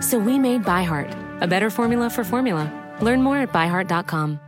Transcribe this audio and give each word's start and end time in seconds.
So 0.00 0.18
we 0.18 0.38
made 0.38 0.64
ByHeart, 0.64 1.42
a 1.42 1.46
better 1.46 1.70
formula 1.70 2.10
for 2.10 2.24
formula. 2.24 2.72
Learn 3.00 3.22
more 3.22 3.36
at 3.36 3.52
byheart.com. 3.52 4.40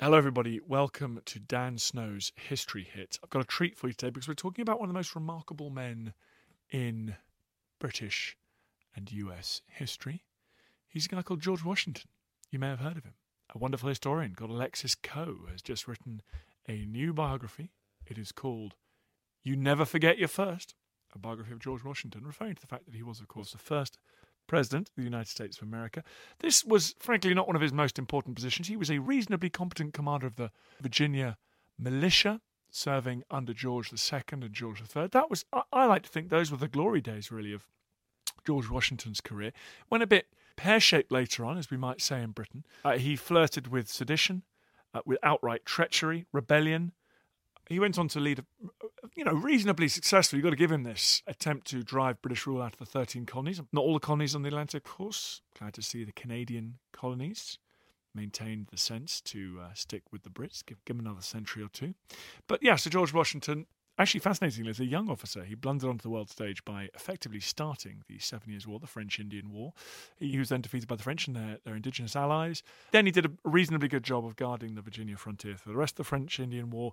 Hello, 0.00 0.16
everybody. 0.16 0.60
Welcome 0.64 1.20
to 1.24 1.40
Dan 1.40 1.76
Snow's 1.76 2.30
History 2.36 2.84
Hit. 2.84 3.18
I've 3.20 3.30
got 3.30 3.42
a 3.42 3.44
treat 3.44 3.76
for 3.76 3.88
you 3.88 3.92
today 3.92 4.10
because 4.10 4.28
we're 4.28 4.34
talking 4.34 4.62
about 4.62 4.78
one 4.78 4.88
of 4.88 4.94
the 4.94 4.98
most 4.98 5.16
remarkable 5.16 5.70
men 5.70 6.14
in 6.70 7.16
British 7.80 8.36
and 8.94 9.10
US 9.10 9.62
history. 9.66 10.22
He's 10.88 11.06
a 11.06 11.08
guy 11.08 11.22
called 11.22 11.40
George 11.40 11.64
Washington. 11.64 12.08
You 12.50 12.60
may 12.60 12.68
have 12.68 12.78
heard 12.78 12.96
of 12.96 13.04
him. 13.04 13.14
A 13.52 13.58
wonderful 13.58 13.88
historian 13.88 14.36
called 14.36 14.52
Alexis 14.52 14.94
Coe 14.94 15.46
has 15.50 15.62
just 15.62 15.88
written 15.88 16.22
a 16.68 16.84
new 16.86 17.12
biography. 17.12 17.72
It 18.06 18.18
is 18.18 18.30
called 18.30 18.76
You 19.42 19.56
Never 19.56 19.84
Forget 19.84 20.18
Your 20.18 20.28
First, 20.28 20.76
a 21.14 21.18
biography 21.18 21.52
of 21.52 21.58
George 21.58 21.84
Washington, 21.84 22.26
referring 22.26 22.54
to 22.54 22.60
the 22.60 22.66
fact 22.66 22.86
that 22.86 22.94
he 22.94 23.02
was, 23.02 23.20
of 23.20 23.28
course, 23.28 23.52
the 23.52 23.58
first 23.58 23.98
President 24.46 24.88
of 24.88 24.94
the 24.96 25.02
United 25.02 25.28
States 25.28 25.58
of 25.58 25.62
America. 25.62 26.02
This 26.40 26.64
was, 26.64 26.94
frankly, 26.98 27.32
not 27.34 27.46
one 27.46 27.56
of 27.56 27.62
his 27.62 27.72
most 27.72 27.98
important 27.98 28.34
positions. 28.34 28.66
He 28.66 28.76
was 28.76 28.90
a 28.90 28.98
reasonably 28.98 29.50
competent 29.50 29.94
commander 29.94 30.26
of 30.26 30.36
the 30.36 30.50
Virginia 30.80 31.36
militia, 31.78 32.40
serving 32.70 33.22
under 33.30 33.52
George 33.52 33.92
II 33.92 34.22
and 34.32 34.52
George 34.52 34.80
III. 34.80 35.08
That 35.08 35.30
was, 35.30 35.44
I, 35.52 35.62
I 35.72 35.84
like 35.84 36.02
to 36.04 36.08
think, 36.08 36.28
those 36.28 36.50
were 36.50 36.56
the 36.56 36.68
glory 36.68 37.00
days, 37.00 37.30
really, 37.30 37.52
of 37.52 37.66
George 38.46 38.68
Washington's 38.68 39.20
career. 39.20 39.52
Went 39.90 40.02
a 40.02 40.06
bit 40.06 40.28
pear 40.56 40.80
shaped 40.80 41.12
later 41.12 41.44
on, 41.44 41.56
as 41.56 41.70
we 41.70 41.76
might 41.76 42.00
say 42.00 42.22
in 42.22 42.32
Britain. 42.32 42.64
Uh, 42.84 42.98
he 42.98 43.16
flirted 43.16 43.68
with 43.68 43.88
sedition, 43.88 44.42
uh, 44.92 45.00
with 45.06 45.18
outright 45.22 45.64
treachery, 45.64 46.26
rebellion. 46.32 46.92
He 47.68 47.78
went 47.78 47.98
on 47.98 48.08
to 48.08 48.20
lead, 48.20 48.40
a, 48.40 48.77
you 49.14 49.24
know, 49.24 49.32
reasonably 49.32 49.88
successful. 49.88 50.36
You've 50.36 50.44
got 50.44 50.50
to 50.50 50.56
give 50.56 50.72
him 50.72 50.82
this 50.82 51.22
attempt 51.26 51.66
to 51.68 51.82
drive 51.82 52.22
British 52.22 52.46
rule 52.46 52.62
out 52.62 52.74
of 52.74 52.78
the 52.78 52.86
13 52.86 53.26
colonies. 53.26 53.60
Not 53.72 53.82
all 53.82 53.94
the 53.94 54.00
colonies 54.00 54.34
on 54.34 54.42
the 54.42 54.48
Atlantic, 54.48 54.86
of 54.86 54.92
course. 54.92 55.42
Glad 55.58 55.74
to 55.74 55.82
see 55.82 56.04
the 56.04 56.12
Canadian 56.12 56.78
colonies 56.92 57.58
maintained 58.14 58.68
the 58.70 58.76
sense 58.76 59.20
to 59.20 59.60
uh, 59.62 59.74
stick 59.74 60.02
with 60.10 60.22
the 60.22 60.30
Brits, 60.30 60.64
give, 60.64 60.84
give 60.84 60.96
them 60.96 61.06
another 61.06 61.22
century 61.22 61.62
or 61.62 61.68
two. 61.68 61.94
But 62.46 62.62
yeah, 62.62 62.76
so 62.76 62.90
George 62.90 63.12
Washington 63.12 63.66
Actually, 64.00 64.20
fascinatingly, 64.20 64.70
as 64.70 64.78
a 64.78 64.84
young 64.84 65.10
officer, 65.10 65.42
he 65.42 65.56
blundered 65.56 65.90
onto 65.90 66.02
the 66.02 66.08
world 66.08 66.30
stage 66.30 66.64
by 66.64 66.88
effectively 66.94 67.40
starting 67.40 68.04
the 68.06 68.20
Seven 68.20 68.50
Years' 68.50 68.64
War, 68.64 68.78
the 68.78 68.86
French 68.86 69.18
Indian 69.18 69.50
War. 69.50 69.72
He 70.20 70.38
was 70.38 70.50
then 70.50 70.60
defeated 70.60 70.88
by 70.88 70.94
the 70.94 71.02
French 71.02 71.26
and 71.26 71.34
their, 71.34 71.58
their 71.64 71.74
indigenous 71.74 72.14
allies. 72.14 72.62
Then 72.92 73.06
he 73.06 73.12
did 73.12 73.26
a 73.26 73.32
reasonably 73.42 73.88
good 73.88 74.04
job 74.04 74.24
of 74.24 74.36
guarding 74.36 74.76
the 74.76 74.82
Virginia 74.82 75.16
frontier 75.16 75.56
for 75.56 75.68
the 75.68 75.74
rest 75.74 75.94
of 75.94 75.96
the 75.96 76.04
French 76.04 76.38
Indian 76.38 76.70
War. 76.70 76.92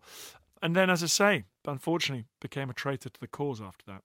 And 0.65 0.75
then, 0.75 0.89
as 0.89 1.03
I 1.03 1.05
say, 1.05 1.43
unfortunately, 1.67 2.25
became 2.41 2.71
a 2.71 2.73
traitor 2.73 3.09
to 3.09 3.19
the 3.19 3.27
cause 3.27 3.61
after 3.61 3.85
that. 3.85 4.01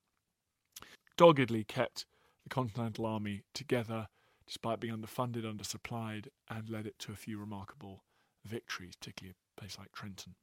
Doggedly 1.16 1.64
kept 1.64 2.04
the 2.44 2.50
Continental 2.50 3.06
Army 3.06 3.44
together 3.54 4.08
despite 4.46 4.78
being 4.78 4.94
underfunded, 4.94 5.44
undersupplied, 5.44 6.26
and 6.50 6.68
led 6.68 6.86
it 6.86 6.98
to 6.98 7.12
a 7.12 7.16
few 7.16 7.38
remarkable 7.38 8.04
victories, 8.44 8.92
particularly 8.94 9.34
a 9.56 9.60
place 9.62 9.78
like 9.78 9.90
Trenton. 9.92 10.34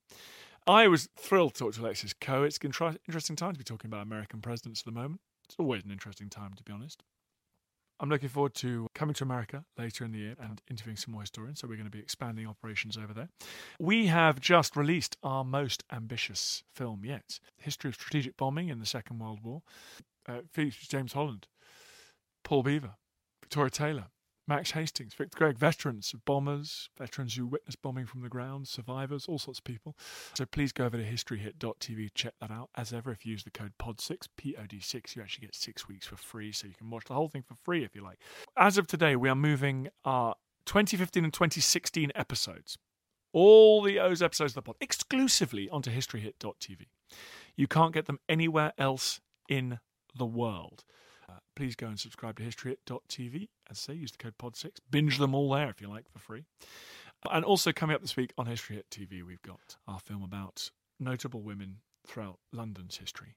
I 0.66 0.88
was 0.88 1.08
thrilled 1.20 1.54
to 1.54 1.66
talk 1.66 1.76
to 1.76 1.82
Alexis 1.82 2.16
Coe. 2.20 2.42
It's 2.42 2.58
an 2.58 2.98
interesting 3.08 3.36
time 3.36 3.54
to 3.54 3.60
be 3.60 3.64
talking 3.64 3.88
about 3.88 4.02
American 4.02 4.42
presidents 4.42 4.82
at 4.82 4.86
the 4.86 5.00
moment. 5.00 5.22
It's 5.48 5.56
always 5.60 5.84
an 5.84 5.92
interesting 5.92 6.32
time, 6.32 6.56
to 6.56 6.64
be 6.64 6.74
honest. 6.74 7.04
I'm 8.00 8.10
looking 8.10 8.30
forward 8.30 8.54
to 8.56 8.88
coming 8.94 9.16
to 9.16 9.24
America 9.24 9.66
later 9.78 10.06
in 10.06 10.12
the 10.12 10.20
year 10.20 10.36
and 10.40 10.62
interviewing 10.70 10.98
some 10.98 11.14
more 11.14 11.22
historians. 11.22 11.60
So 11.60 11.68
we're 11.68 11.76
going 11.76 11.86
to 11.86 11.92
be 11.92 12.00
expanding 12.00 12.48
operations 12.48 12.98
over 12.98 13.14
there. 13.14 13.30
We 13.80 14.08
have 14.08 14.40
just 14.40 14.76
released 14.76 15.18
our 15.24 15.44
most 15.44 15.84
ambitious 15.92 16.64
film 16.76 17.04
yet 17.04 17.40
History 17.58 17.90
of 17.90 17.96
Strategic 17.96 18.38
Bombing 18.38 18.70
in 18.70 18.80
the 18.80 18.86
Second 18.86 19.20
World 19.20 19.40
War. 19.44 19.62
Uh, 20.28 20.42
features 20.52 20.88
James 20.88 21.14
Holland, 21.14 21.48
Paul 22.44 22.62
Beaver, 22.62 22.96
Victoria 23.42 23.70
Taylor, 23.70 24.06
Max 24.48 24.72
Hastings, 24.72 25.14
Victor 25.14 25.38
Gregg, 25.38 25.58
veterans, 25.58 26.14
of 26.14 26.24
bombers, 26.24 26.90
veterans 26.98 27.36
who 27.36 27.46
witnessed 27.46 27.82
bombing 27.82 28.06
from 28.06 28.22
the 28.22 28.30
ground, 28.30 28.68
survivors, 28.68 29.26
all 29.28 29.38
sorts 29.38 29.60
of 29.60 29.66
people. 29.66 29.98
So 30.36 30.46
please 30.46 30.72
go 30.72 30.86
over 30.86 30.98
to 30.98 31.04
historyhit.tv, 31.04 32.10
check 32.14 32.34
that 32.40 32.52
out. 32.52 32.70
As 32.76 32.94
ever, 32.94 33.12
if 33.12 33.26
you 33.26 33.34
use 33.34 33.44
the 33.44 33.52
code 33.52 33.74
POD6, 33.80 34.28
POD6, 34.42 35.16
you 35.16 35.22
actually 35.22 35.48
get 35.48 35.56
six 35.56 35.88
weeks 35.88 36.08
for 36.08 36.16
free, 36.16 36.52
so 36.52 36.68
you 36.68 36.74
can 36.74 36.90
watch 36.90 37.06
the 37.06 37.14
whole 37.14 37.28
thing 37.28 37.44
for 37.44 37.56
free 37.56 37.84
if 37.84 37.94
you 37.94 38.04
like. 38.04 38.20
As 38.56 38.78
of 38.78 38.88
today, 38.88 39.16
we 39.16 39.30
are 39.30 39.36
moving 39.36 39.90
our 40.06 40.36
2015 40.66 41.26
and 41.26 41.34
2016 41.34 42.12
episodes, 42.16 42.78
all 43.34 43.82
the 43.82 44.00
O's 44.00 44.22
episodes 44.22 44.52
of 44.52 44.56
the 44.56 44.62
pod, 44.62 44.76
exclusively 44.80 45.70
onto 45.70 45.92
historyhit.tv. 45.92 46.86
You 47.56 47.68
can't 47.68 47.94
get 47.94 48.06
them 48.06 48.20
anywhere 48.30 48.74
else 48.78 49.20
in 49.50 49.80
the 50.16 50.26
world 50.26 50.84
uh, 51.30 51.40
please 51.56 51.76
go 51.76 51.88
and 51.88 52.00
subscribe 52.00 52.38
to 52.38 52.44
historyhit.tv. 52.44 53.50
As 53.70 53.78
I 53.90 53.94
say, 53.94 54.00
use 54.00 54.12
the 54.12 54.18
code 54.18 54.38
POD6. 54.38 54.78
Binge 54.90 55.18
them 55.18 55.36
all 55.36 55.52
there 55.52 55.70
if 55.70 55.82
you 55.82 55.90
like 55.90 56.10
for 56.10 56.20
free. 56.20 56.46
And 57.32 57.44
also 57.44 57.72
coming 57.72 57.96
up 57.96 58.02
this 58.02 58.16
week 58.16 58.34
on 58.38 58.46
History 58.46 58.76
Hit 58.76 58.90
TV, 58.90 59.24
we've 59.24 59.42
got 59.42 59.76
our 59.88 60.00
film 60.00 60.24
about 60.24 60.72
notable 61.00 61.42
women 61.42 61.78
throughout 62.06 62.40
London's 62.54 62.98
history 62.98 63.36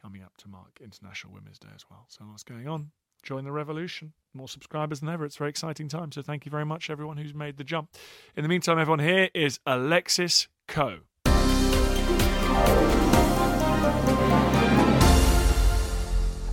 coming 0.00 0.22
up 0.22 0.36
to 0.38 0.48
mark 0.48 0.80
International 0.82 1.32
Women's 1.32 1.58
Day 1.58 1.68
as 1.74 1.84
well. 1.90 2.06
So 2.08 2.24
what's 2.24 2.42
going 2.42 2.68
on? 2.68 2.90
Join 3.22 3.44
the 3.44 3.52
revolution. 3.52 4.14
More 4.32 4.48
subscribers 4.48 5.00
than 5.00 5.08
ever. 5.10 5.24
It's 5.24 5.36
a 5.36 5.38
very 5.38 5.50
exciting 5.50 5.88
time. 5.88 6.10
So 6.12 6.22
thank 6.22 6.46
you 6.46 6.50
very 6.50 6.64
much, 6.64 6.88
everyone 6.88 7.18
who's 7.18 7.34
made 7.34 7.58
the 7.58 7.64
jump. 7.64 7.90
In 8.36 8.42
the 8.42 8.48
meantime, 8.48 8.78
everyone, 8.78 9.00
here 9.00 9.28
is 9.34 9.60
Alexis 9.66 10.48
Coe. 10.68 11.00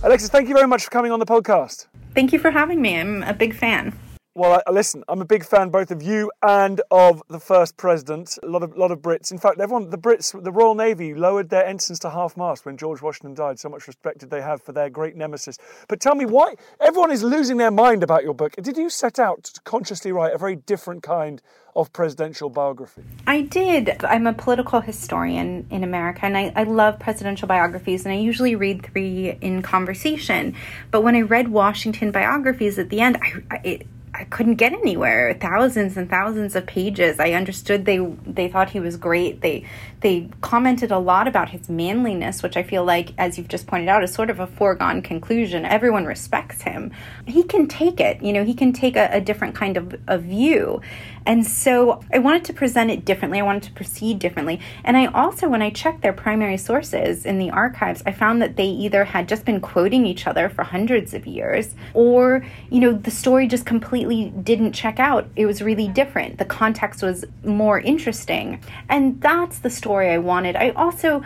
Alexis, 0.08 0.30
thank 0.30 0.48
you 0.48 0.54
very 0.54 0.66
much 0.66 0.84
for 0.84 0.90
coming 0.90 1.12
on 1.12 1.18
the 1.18 1.26
podcast. 1.26 1.86
Thank 2.14 2.32
you 2.32 2.38
for 2.38 2.50
having 2.50 2.80
me. 2.80 2.98
I'm 2.98 3.22
a 3.24 3.34
big 3.34 3.54
fan. 3.54 3.92
Well, 4.38 4.62
I, 4.64 4.70
listen, 4.70 5.02
I'm 5.08 5.20
a 5.20 5.24
big 5.24 5.44
fan 5.44 5.70
both 5.70 5.90
of 5.90 6.00
you 6.00 6.30
and 6.44 6.80
of 6.92 7.24
the 7.28 7.40
first 7.40 7.76
president. 7.76 8.38
A 8.44 8.46
lot 8.46 8.62
of 8.62 8.76
lot 8.76 8.92
of 8.92 9.00
Brits. 9.00 9.32
In 9.32 9.38
fact, 9.38 9.58
everyone, 9.58 9.90
the 9.90 9.98
Brits, 9.98 10.30
the 10.44 10.52
Royal 10.52 10.76
Navy 10.76 11.12
lowered 11.12 11.50
their 11.50 11.66
ensigns 11.66 11.98
to 11.98 12.10
half 12.10 12.36
mast 12.36 12.64
when 12.64 12.76
George 12.76 13.02
Washington 13.02 13.34
died. 13.34 13.58
So 13.58 13.68
much 13.68 13.88
respect 13.88 14.18
did 14.18 14.30
they 14.30 14.40
have 14.40 14.62
for 14.62 14.70
their 14.70 14.90
great 14.90 15.16
nemesis. 15.16 15.58
But 15.88 15.98
tell 15.98 16.14
me, 16.14 16.24
why 16.24 16.54
everyone 16.78 17.10
is 17.10 17.24
losing 17.24 17.56
their 17.56 17.72
mind 17.72 18.04
about 18.04 18.22
your 18.22 18.32
book? 18.32 18.54
Did 18.62 18.76
you 18.76 18.90
set 18.90 19.18
out 19.18 19.42
to 19.42 19.60
consciously 19.62 20.12
write 20.12 20.32
a 20.32 20.38
very 20.38 20.54
different 20.54 21.02
kind 21.02 21.42
of 21.74 21.92
presidential 21.92 22.48
biography? 22.48 23.02
I 23.26 23.40
did. 23.40 24.04
I'm 24.04 24.28
a 24.28 24.32
political 24.32 24.80
historian 24.80 25.66
in 25.68 25.82
America, 25.82 26.26
and 26.26 26.36
I, 26.36 26.52
I 26.54 26.62
love 26.62 27.00
presidential 27.00 27.48
biographies, 27.48 28.04
and 28.04 28.14
I 28.14 28.18
usually 28.18 28.54
read 28.54 28.86
three 28.86 29.36
in 29.40 29.62
conversation. 29.62 30.54
But 30.92 31.00
when 31.00 31.16
I 31.16 31.22
read 31.22 31.48
Washington 31.48 32.12
biographies 32.12 32.78
at 32.78 32.88
the 32.88 33.00
end, 33.00 33.18
I, 33.20 33.32
I 33.50 33.60
it, 33.64 33.86
I 34.18 34.24
couldn't 34.24 34.56
get 34.56 34.72
anywhere. 34.72 35.38
Thousands 35.40 35.96
and 35.96 36.10
thousands 36.10 36.56
of 36.56 36.66
pages. 36.66 37.20
I 37.20 37.32
understood 37.32 37.84
they 37.84 37.98
they 38.26 38.48
thought 38.48 38.68
he 38.68 38.80
was 38.80 38.96
great. 38.96 39.42
They 39.42 39.64
they 40.00 40.28
commented 40.40 40.90
a 40.90 40.98
lot 40.98 41.28
about 41.28 41.50
his 41.50 41.68
manliness, 41.68 42.42
which 42.42 42.56
I 42.56 42.64
feel 42.64 42.84
like, 42.84 43.10
as 43.16 43.38
you've 43.38 43.48
just 43.48 43.68
pointed 43.68 43.88
out, 43.88 44.02
is 44.02 44.12
sort 44.12 44.30
of 44.30 44.40
a 44.40 44.48
foregone 44.48 45.02
conclusion. 45.02 45.64
Everyone 45.64 46.04
respects 46.04 46.62
him. 46.62 46.90
He 47.26 47.44
can 47.44 47.68
take 47.68 48.00
it. 48.00 48.20
You 48.20 48.32
know, 48.32 48.44
he 48.44 48.54
can 48.54 48.72
take 48.72 48.96
a, 48.96 49.08
a 49.12 49.20
different 49.20 49.54
kind 49.54 49.76
of 49.76 49.94
a 50.08 50.18
view. 50.18 50.80
And 51.28 51.46
so 51.46 52.00
I 52.10 52.18
wanted 52.18 52.44
to 52.46 52.54
present 52.54 52.90
it 52.90 53.04
differently. 53.04 53.38
I 53.38 53.42
wanted 53.42 53.64
to 53.64 53.72
proceed 53.72 54.18
differently. 54.18 54.60
And 54.82 54.96
I 54.96 55.06
also, 55.06 55.46
when 55.46 55.60
I 55.60 55.68
checked 55.68 56.00
their 56.00 56.14
primary 56.14 56.56
sources 56.56 57.26
in 57.26 57.38
the 57.38 57.50
archives, 57.50 58.02
I 58.06 58.12
found 58.12 58.40
that 58.40 58.56
they 58.56 58.66
either 58.66 59.04
had 59.04 59.28
just 59.28 59.44
been 59.44 59.60
quoting 59.60 60.06
each 60.06 60.26
other 60.26 60.48
for 60.48 60.64
hundreds 60.64 61.12
of 61.12 61.26
years, 61.26 61.74
or, 61.92 62.46
you 62.70 62.80
know, 62.80 62.92
the 62.92 63.10
story 63.10 63.46
just 63.46 63.66
completely 63.66 64.30
didn't 64.42 64.72
check 64.72 64.98
out. 64.98 65.28
It 65.36 65.44
was 65.44 65.60
really 65.60 65.88
different. 65.88 66.38
The 66.38 66.46
context 66.46 67.02
was 67.02 67.26
more 67.44 67.78
interesting. 67.78 68.62
And 68.88 69.20
that's 69.20 69.58
the 69.58 69.70
story 69.70 70.08
I 70.08 70.18
wanted. 70.18 70.56
I 70.56 70.70
also, 70.70 71.22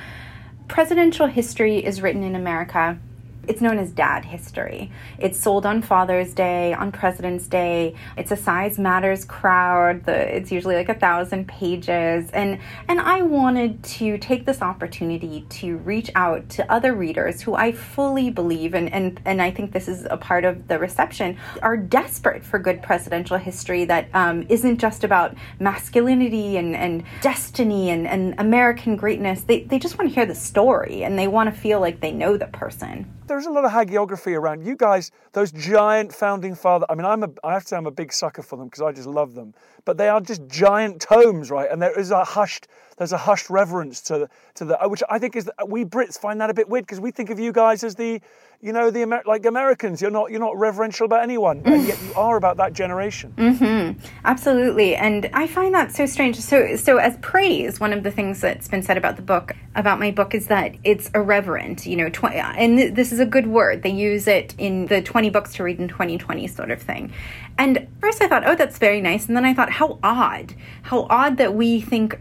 presidential 0.66 1.28
history 1.28 1.78
is 1.78 2.02
written 2.02 2.24
in 2.24 2.34
America 2.34 2.98
it's 3.48 3.60
known 3.60 3.78
as 3.78 3.90
dad 3.90 4.24
history. 4.24 4.90
It's 5.18 5.38
sold 5.38 5.66
on 5.66 5.82
Father's 5.82 6.32
Day, 6.32 6.74
on 6.74 6.92
President's 6.92 7.46
Day. 7.48 7.94
It's 8.16 8.30
a 8.30 8.36
size 8.36 8.78
matters 8.78 9.24
crowd. 9.24 10.04
The, 10.04 10.36
it's 10.36 10.52
usually 10.52 10.76
like 10.76 10.88
a 10.88 10.94
thousand 10.94 11.48
pages. 11.48 12.30
And 12.30 12.60
and 12.88 13.00
I 13.00 13.22
wanted 13.22 13.82
to 13.82 14.18
take 14.18 14.46
this 14.46 14.62
opportunity 14.62 15.44
to 15.48 15.78
reach 15.78 16.10
out 16.14 16.48
to 16.50 16.72
other 16.72 16.94
readers 16.94 17.40
who 17.40 17.54
I 17.54 17.72
fully 17.72 18.30
believe 18.30 18.74
and 18.74 18.92
and, 18.92 19.20
and 19.24 19.42
I 19.42 19.50
think 19.50 19.72
this 19.72 19.88
is 19.88 20.06
a 20.08 20.16
part 20.16 20.44
of 20.44 20.68
the 20.68 20.78
reception 20.78 21.36
are 21.62 21.76
desperate 21.76 22.44
for 22.44 22.58
good 22.58 22.82
presidential 22.82 23.38
history 23.38 23.84
that 23.86 24.08
um, 24.14 24.46
not 24.48 24.78
just 24.78 25.04
about 25.04 25.34
masculinity 25.58 26.56
and, 26.56 26.76
and 26.76 27.02
destiny 27.20 27.90
and, 27.90 28.06
and 28.06 28.34
American 28.38 28.94
greatness. 28.96 29.42
They 29.42 29.64
they 29.64 29.78
just 29.78 29.98
want 29.98 30.10
to 30.10 30.14
hear 30.14 30.26
the 30.26 30.34
story 30.34 31.02
and 31.02 31.18
they 31.18 31.26
want 31.26 31.52
to 31.52 31.60
feel 31.60 31.80
like 31.80 32.00
they 32.00 32.12
know 32.12 32.36
the 32.36 32.46
person 32.46 33.12
there's 33.26 33.46
a 33.46 33.50
lot 33.50 33.64
of 33.64 33.70
hagiography 33.70 34.36
around. 34.36 34.64
You 34.64 34.76
guys, 34.76 35.10
those 35.32 35.52
giant 35.52 36.12
founding 36.12 36.54
father. 36.54 36.86
I 36.88 36.94
mean, 36.94 37.04
I'm 37.04 37.22
a, 37.22 37.30
I 37.44 37.52
have 37.52 37.62
to 37.62 37.68
say, 37.68 37.76
I'm 37.76 37.86
a 37.86 37.90
big 37.90 38.12
sucker 38.12 38.42
for 38.42 38.56
them 38.56 38.66
because 38.66 38.82
I 38.82 38.92
just 38.92 39.06
love 39.06 39.34
them. 39.34 39.54
But 39.84 39.96
they 39.96 40.08
are 40.08 40.20
just 40.20 40.46
giant 40.48 41.00
tomes, 41.00 41.50
right? 41.50 41.70
And 41.70 41.80
there 41.80 41.98
is 41.98 42.10
a 42.10 42.24
hushed, 42.24 42.68
there's 42.96 43.12
a 43.12 43.18
hushed 43.18 43.50
reverence 43.50 44.00
to 44.02 44.28
to 44.54 44.64
the, 44.64 44.78
which 44.84 45.02
I 45.08 45.18
think 45.18 45.36
is 45.36 45.50
we 45.66 45.84
Brits 45.84 46.18
find 46.18 46.40
that 46.40 46.50
a 46.50 46.54
bit 46.54 46.68
weird 46.68 46.84
because 46.86 47.00
we 47.00 47.10
think 47.10 47.30
of 47.30 47.38
you 47.38 47.52
guys 47.52 47.84
as 47.84 47.94
the 47.94 48.20
you 48.62 48.72
know, 48.72 48.90
the 48.90 49.02
Amer- 49.02 49.24
like 49.26 49.44
Americans, 49.44 50.00
you're 50.00 50.12
not 50.12 50.30
you're 50.30 50.38
not 50.38 50.56
reverential 50.56 51.04
about 51.04 51.24
anyone, 51.24 51.62
and 51.64 51.84
yet 51.84 52.00
you 52.00 52.14
are 52.14 52.36
about 52.36 52.58
that 52.58 52.72
generation. 52.72 53.34
Mm-hmm. 53.36 54.06
Absolutely, 54.24 54.94
and 54.94 55.28
I 55.32 55.48
find 55.48 55.74
that 55.74 55.90
so 55.90 56.06
strange. 56.06 56.38
So, 56.38 56.76
so 56.76 56.98
as 56.98 57.16
praise, 57.22 57.80
one 57.80 57.92
of 57.92 58.04
the 58.04 58.12
things 58.12 58.40
that's 58.40 58.68
been 58.68 58.84
said 58.84 58.96
about 58.96 59.16
the 59.16 59.22
book, 59.22 59.52
about 59.74 59.98
my 59.98 60.12
book, 60.12 60.32
is 60.32 60.46
that 60.46 60.76
it's 60.84 61.10
irreverent. 61.10 61.86
You 61.86 61.96
know, 61.96 62.08
tw- 62.08 62.26
and 62.26 62.78
th- 62.78 62.94
this 62.94 63.10
is 63.10 63.18
a 63.18 63.26
good 63.26 63.48
word. 63.48 63.82
They 63.82 63.90
use 63.90 64.28
it 64.28 64.54
in 64.58 64.86
the 64.86 65.02
20 65.02 65.28
books 65.30 65.54
to 65.54 65.64
read 65.64 65.80
in 65.80 65.88
2020 65.88 66.46
sort 66.46 66.70
of 66.70 66.80
thing. 66.80 67.12
And 67.58 67.88
first 68.00 68.22
I 68.22 68.28
thought, 68.28 68.46
oh, 68.46 68.54
that's 68.54 68.78
very 68.78 69.00
nice. 69.00 69.26
And 69.26 69.36
then 69.36 69.44
I 69.44 69.54
thought, 69.54 69.70
how 69.70 69.98
odd. 70.02 70.54
How 70.82 71.06
odd 71.10 71.36
that 71.38 71.54
we 71.54 71.80
think 71.80 72.18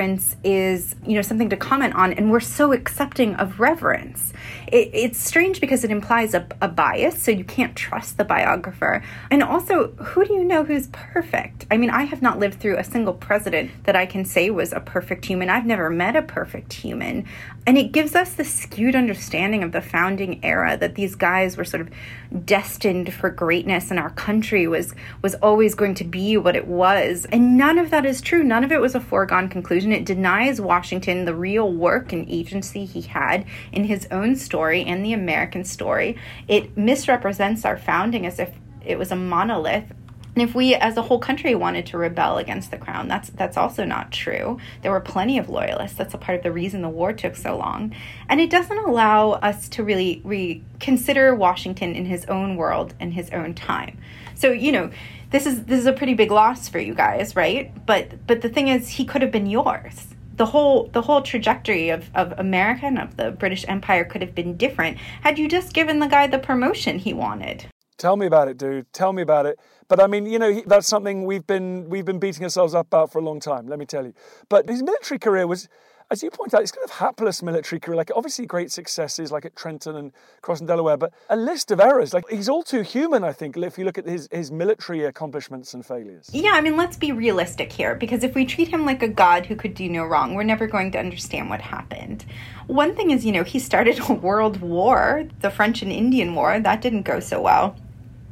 irreverence 0.00 0.36
is, 0.42 0.96
you 1.06 1.14
know, 1.14 1.22
something 1.22 1.50
to 1.50 1.56
comment 1.56 1.94
on. 1.94 2.12
And 2.12 2.30
we're 2.30 2.40
so 2.40 2.72
accepting 2.72 3.34
of 3.36 3.60
reverence. 3.60 4.32
It, 4.66 4.90
it's 4.92 5.18
strange 5.18 5.60
because 5.60 5.84
it 5.84 5.90
implies 5.90 6.34
a, 6.34 6.46
a 6.60 6.68
bias. 6.68 7.22
So 7.22 7.30
you 7.30 7.44
can't 7.44 7.76
trust 7.76 8.16
the 8.16 8.24
biographer. 8.24 9.02
And 9.30 9.42
also, 9.42 9.88
who 9.92 10.24
do 10.24 10.34
you 10.34 10.44
know 10.44 10.64
who's 10.64 10.88
perfect? 10.88 11.66
I 11.70 11.76
mean, 11.76 11.90
I 11.90 12.04
have 12.04 12.22
not 12.22 12.38
lived 12.38 12.60
through 12.60 12.78
a 12.78 12.84
single 12.84 13.14
president 13.14 13.70
that 13.84 13.94
I 13.94 14.06
can 14.06 14.24
say 14.24 14.50
was 14.50 14.72
a 14.72 14.80
perfect 14.80 15.24
human. 15.26 15.50
I've 15.50 15.66
never 15.66 15.90
met 15.90 16.16
a 16.16 16.22
perfect 16.22 16.72
human. 16.72 17.26
And 17.70 17.78
it 17.78 17.92
gives 17.92 18.16
us 18.16 18.32
the 18.32 18.44
skewed 18.44 18.96
understanding 18.96 19.62
of 19.62 19.70
the 19.70 19.80
founding 19.80 20.44
era 20.44 20.76
that 20.78 20.96
these 20.96 21.14
guys 21.14 21.56
were 21.56 21.64
sort 21.64 21.82
of 21.82 22.44
destined 22.44 23.14
for 23.14 23.30
greatness 23.30 23.92
and 23.92 24.00
our 24.00 24.10
country 24.10 24.66
was 24.66 24.92
was 25.22 25.36
always 25.36 25.76
going 25.76 25.94
to 25.94 26.02
be 26.02 26.36
what 26.36 26.56
it 26.56 26.66
was. 26.66 27.28
And 27.30 27.56
none 27.56 27.78
of 27.78 27.90
that 27.90 28.04
is 28.04 28.20
true. 28.20 28.42
None 28.42 28.64
of 28.64 28.72
it 28.72 28.80
was 28.80 28.96
a 28.96 29.00
foregone 29.00 29.48
conclusion. 29.48 29.92
It 29.92 30.04
denies 30.04 30.60
Washington 30.60 31.26
the 31.26 31.34
real 31.36 31.72
work 31.72 32.12
and 32.12 32.28
agency 32.28 32.86
he 32.86 33.02
had 33.02 33.46
in 33.70 33.84
his 33.84 34.08
own 34.10 34.34
story 34.34 34.82
and 34.82 35.04
the 35.04 35.12
American 35.12 35.62
story. 35.62 36.18
It 36.48 36.76
misrepresents 36.76 37.64
our 37.64 37.78
founding 37.78 38.26
as 38.26 38.40
if 38.40 38.50
it 38.84 38.98
was 38.98 39.12
a 39.12 39.16
monolith 39.16 39.92
and 40.34 40.48
if 40.48 40.54
we 40.54 40.74
as 40.74 40.96
a 40.96 41.02
whole 41.02 41.18
country 41.18 41.54
wanted 41.54 41.86
to 41.86 41.98
rebel 41.98 42.38
against 42.38 42.70
the 42.70 42.78
crown, 42.78 43.08
that's 43.08 43.30
that's 43.30 43.56
also 43.56 43.84
not 43.84 44.12
true. 44.12 44.58
There 44.82 44.92
were 44.92 45.00
plenty 45.00 45.38
of 45.38 45.48
loyalists. 45.48 45.96
That's 45.98 46.14
a 46.14 46.18
part 46.18 46.38
of 46.38 46.44
the 46.44 46.52
reason 46.52 46.82
the 46.82 46.88
war 46.88 47.12
took 47.12 47.36
so 47.36 47.56
long. 47.56 47.94
And 48.28 48.40
it 48.40 48.50
doesn't 48.50 48.78
allow 48.78 49.32
us 49.32 49.68
to 49.70 49.82
really 49.82 50.20
reconsider 50.24 51.34
Washington 51.34 51.94
in 51.94 52.06
his 52.06 52.24
own 52.26 52.56
world 52.56 52.94
and 53.00 53.12
his 53.12 53.30
own 53.30 53.54
time. 53.54 53.98
So, 54.34 54.52
you 54.52 54.72
know, 54.72 54.90
this 55.30 55.46
is 55.46 55.64
this 55.64 55.80
is 55.80 55.86
a 55.86 55.92
pretty 55.92 56.14
big 56.14 56.30
loss 56.30 56.68
for 56.68 56.78
you 56.78 56.94
guys, 56.94 57.34
right? 57.34 57.74
But 57.86 58.26
but 58.26 58.40
the 58.40 58.48
thing 58.48 58.68
is 58.68 58.88
he 58.88 59.04
could 59.04 59.22
have 59.22 59.32
been 59.32 59.46
yours 59.46 60.06
the 60.36 60.46
whole 60.46 60.88
the 60.94 61.02
whole 61.02 61.20
trajectory 61.20 61.90
of, 61.90 62.10
of 62.14 62.32
America 62.38 62.86
and 62.86 62.98
of 62.98 63.14
the 63.18 63.30
British 63.30 63.62
Empire 63.68 64.06
could 64.06 64.22
have 64.22 64.34
been 64.34 64.56
different 64.56 64.96
had 65.20 65.38
you 65.38 65.46
just 65.46 65.74
given 65.74 65.98
the 65.98 66.06
guy 66.06 66.26
the 66.26 66.38
promotion 66.38 66.98
he 66.98 67.12
wanted. 67.12 67.66
Tell 67.98 68.16
me 68.16 68.24
about 68.24 68.48
it, 68.48 68.56
dude. 68.56 68.90
Tell 68.94 69.12
me 69.12 69.20
about 69.20 69.44
it. 69.44 69.60
But 69.90 70.00
I 70.00 70.06
mean, 70.06 70.24
you 70.24 70.38
know, 70.38 70.62
that's 70.66 70.86
something 70.86 71.24
we've 71.24 71.46
been 71.46 71.90
we've 71.90 72.04
been 72.04 72.20
beating 72.20 72.44
ourselves 72.44 72.74
up 72.74 72.86
about 72.86 73.10
for 73.10 73.18
a 73.18 73.22
long 73.22 73.40
time. 73.40 73.66
Let 73.66 73.80
me 73.80 73.86
tell 73.86 74.06
you. 74.06 74.14
But 74.48 74.68
his 74.68 74.84
military 74.84 75.18
career 75.18 75.48
was, 75.48 75.68
as 76.12 76.22
you 76.22 76.30
point 76.30 76.54
out, 76.54 76.62
it's 76.62 76.70
kind 76.70 76.84
of 76.84 76.92
hapless 76.92 77.42
military 77.42 77.80
career. 77.80 77.96
Like 77.96 78.12
obviously 78.14 78.46
great 78.46 78.70
successes, 78.70 79.32
like 79.32 79.44
at 79.44 79.56
Trenton 79.56 79.96
and 79.96 80.12
Crossing 80.42 80.68
Delaware, 80.68 80.96
but 80.96 81.12
a 81.28 81.34
list 81.34 81.72
of 81.72 81.80
errors. 81.80 82.14
Like 82.14 82.22
he's 82.30 82.48
all 82.48 82.62
too 82.62 82.82
human. 82.82 83.24
I 83.24 83.32
think 83.32 83.56
if 83.56 83.78
you 83.78 83.84
look 83.84 83.98
at 83.98 84.06
his 84.06 84.28
his 84.30 84.52
military 84.52 85.04
accomplishments 85.06 85.74
and 85.74 85.84
failures. 85.84 86.30
Yeah, 86.32 86.52
I 86.54 86.60
mean, 86.60 86.76
let's 86.76 86.96
be 86.96 87.10
realistic 87.10 87.72
here, 87.72 87.96
because 87.96 88.22
if 88.22 88.36
we 88.36 88.44
treat 88.44 88.68
him 88.68 88.86
like 88.86 89.02
a 89.02 89.08
god 89.08 89.46
who 89.46 89.56
could 89.56 89.74
do 89.74 89.88
no 89.88 90.04
wrong, 90.04 90.36
we're 90.36 90.44
never 90.44 90.68
going 90.68 90.92
to 90.92 91.00
understand 91.00 91.50
what 91.50 91.60
happened. 91.60 92.24
One 92.68 92.94
thing 92.94 93.10
is, 93.10 93.26
you 93.26 93.32
know, 93.32 93.42
he 93.42 93.58
started 93.58 93.98
a 94.08 94.12
world 94.12 94.60
war, 94.60 95.24
the 95.40 95.50
French 95.50 95.82
and 95.82 95.90
Indian 95.90 96.36
War. 96.36 96.60
That 96.60 96.80
didn't 96.80 97.02
go 97.02 97.18
so 97.18 97.40
well 97.40 97.74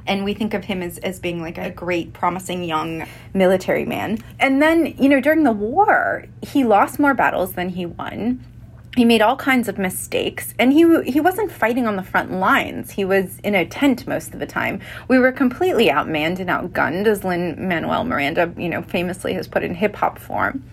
and 0.08 0.24
we 0.24 0.34
think 0.34 0.54
of 0.54 0.64
him 0.64 0.82
as, 0.82 0.98
as 0.98 1.20
being 1.20 1.40
like 1.40 1.58
a 1.58 1.70
great, 1.70 2.12
promising 2.12 2.64
young 2.64 3.06
military 3.34 3.84
man. 3.84 4.18
And 4.40 4.60
then, 4.60 4.94
you 4.98 5.08
know, 5.08 5.20
during 5.20 5.44
the 5.44 5.52
war, 5.52 6.26
he 6.42 6.64
lost 6.64 6.98
more 6.98 7.14
battles 7.14 7.52
than 7.52 7.68
he 7.68 7.86
won. 7.86 8.44
He 8.96 9.04
made 9.04 9.22
all 9.22 9.36
kinds 9.36 9.68
of 9.68 9.78
mistakes, 9.78 10.54
and 10.58 10.72
he 10.72 11.02
he 11.04 11.20
wasn't 11.20 11.52
fighting 11.52 11.86
on 11.86 11.94
the 11.94 12.02
front 12.02 12.32
lines. 12.32 12.90
He 12.90 13.04
was 13.04 13.38
in 13.40 13.54
a 13.54 13.64
tent 13.64 14.08
most 14.08 14.32
of 14.32 14.40
the 14.40 14.46
time. 14.46 14.80
We 15.06 15.18
were 15.18 15.30
completely 15.30 15.86
outmanned 15.86 16.40
and 16.40 16.50
outgunned, 16.50 17.06
as 17.06 17.22
Lin 17.22 17.68
Manuel 17.68 18.02
Miranda, 18.04 18.52
you 18.56 18.68
know, 18.68 18.82
famously 18.82 19.34
has 19.34 19.46
put 19.46 19.62
in 19.62 19.74
hip 19.74 19.94
hop 19.94 20.18
form. 20.18 20.64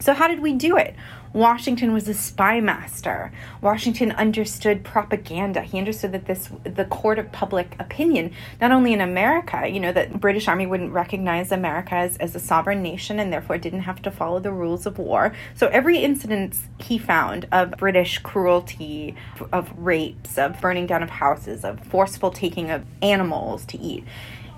So 0.00 0.12
how 0.12 0.28
did 0.28 0.40
we 0.40 0.52
do 0.52 0.76
it? 0.76 0.94
Washington 1.32 1.94
was 1.94 2.08
a 2.08 2.14
spy 2.14 2.60
master. 2.60 3.32
Washington 3.60 4.12
understood 4.12 4.84
propaganda. 4.84 5.62
He 5.62 5.78
understood 5.78 6.12
that 6.12 6.26
this 6.26 6.50
the 6.64 6.84
court 6.84 7.18
of 7.18 7.32
public 7.32 7.74
opinion, 7.78 8.32
not 8.60 8.70
only 8.70 8.92
in 8.92 9.00
America, 9.00 9.66
you 9.66 9.80
know, 9.80 9.92
that 9.92 10.20
British 10.20 10.46
Army 10.46 10.66
wouldn't 10.66 10.92
recognize 10.92 11.50
America 11.50 11.94
as, 11.94 12.16
as 12.18 12.34
a 12.34 12.40
sovereign 12.40 12.82
nation 12.82 13.18
and 13.18 13.32
therefore 13.32 13.56
didn't 13.56 13.80
have 13.80 14.02
to 14.02 14.10
follow 14.10 14.40
the 14.40 14.52
rules 14.52 14.84
of 14.84 14.98
war. 14.98 15.34
So 15.54 15.68
every 15.68 15.98
incident 15.98 16.56
he 16.78 16.98
found 16.98 17.46
of 17.50 17.72
British 17.72 18.18
cruelty, 18.18 19.14
of 19.52 19.72
rapes, 19.76 20.36
of 20.36 20.60
burning 20.60 20.86
down 20.86 21.02
of 21.02 21.10
houses, 21.10 21.64
of 21.64 21.80
forceful 21.86 22.30
taking 22.30 22.70
of 22.70 22.84
animals 23.00 23.64
to 23.66 23.78
eat 23.78 24.04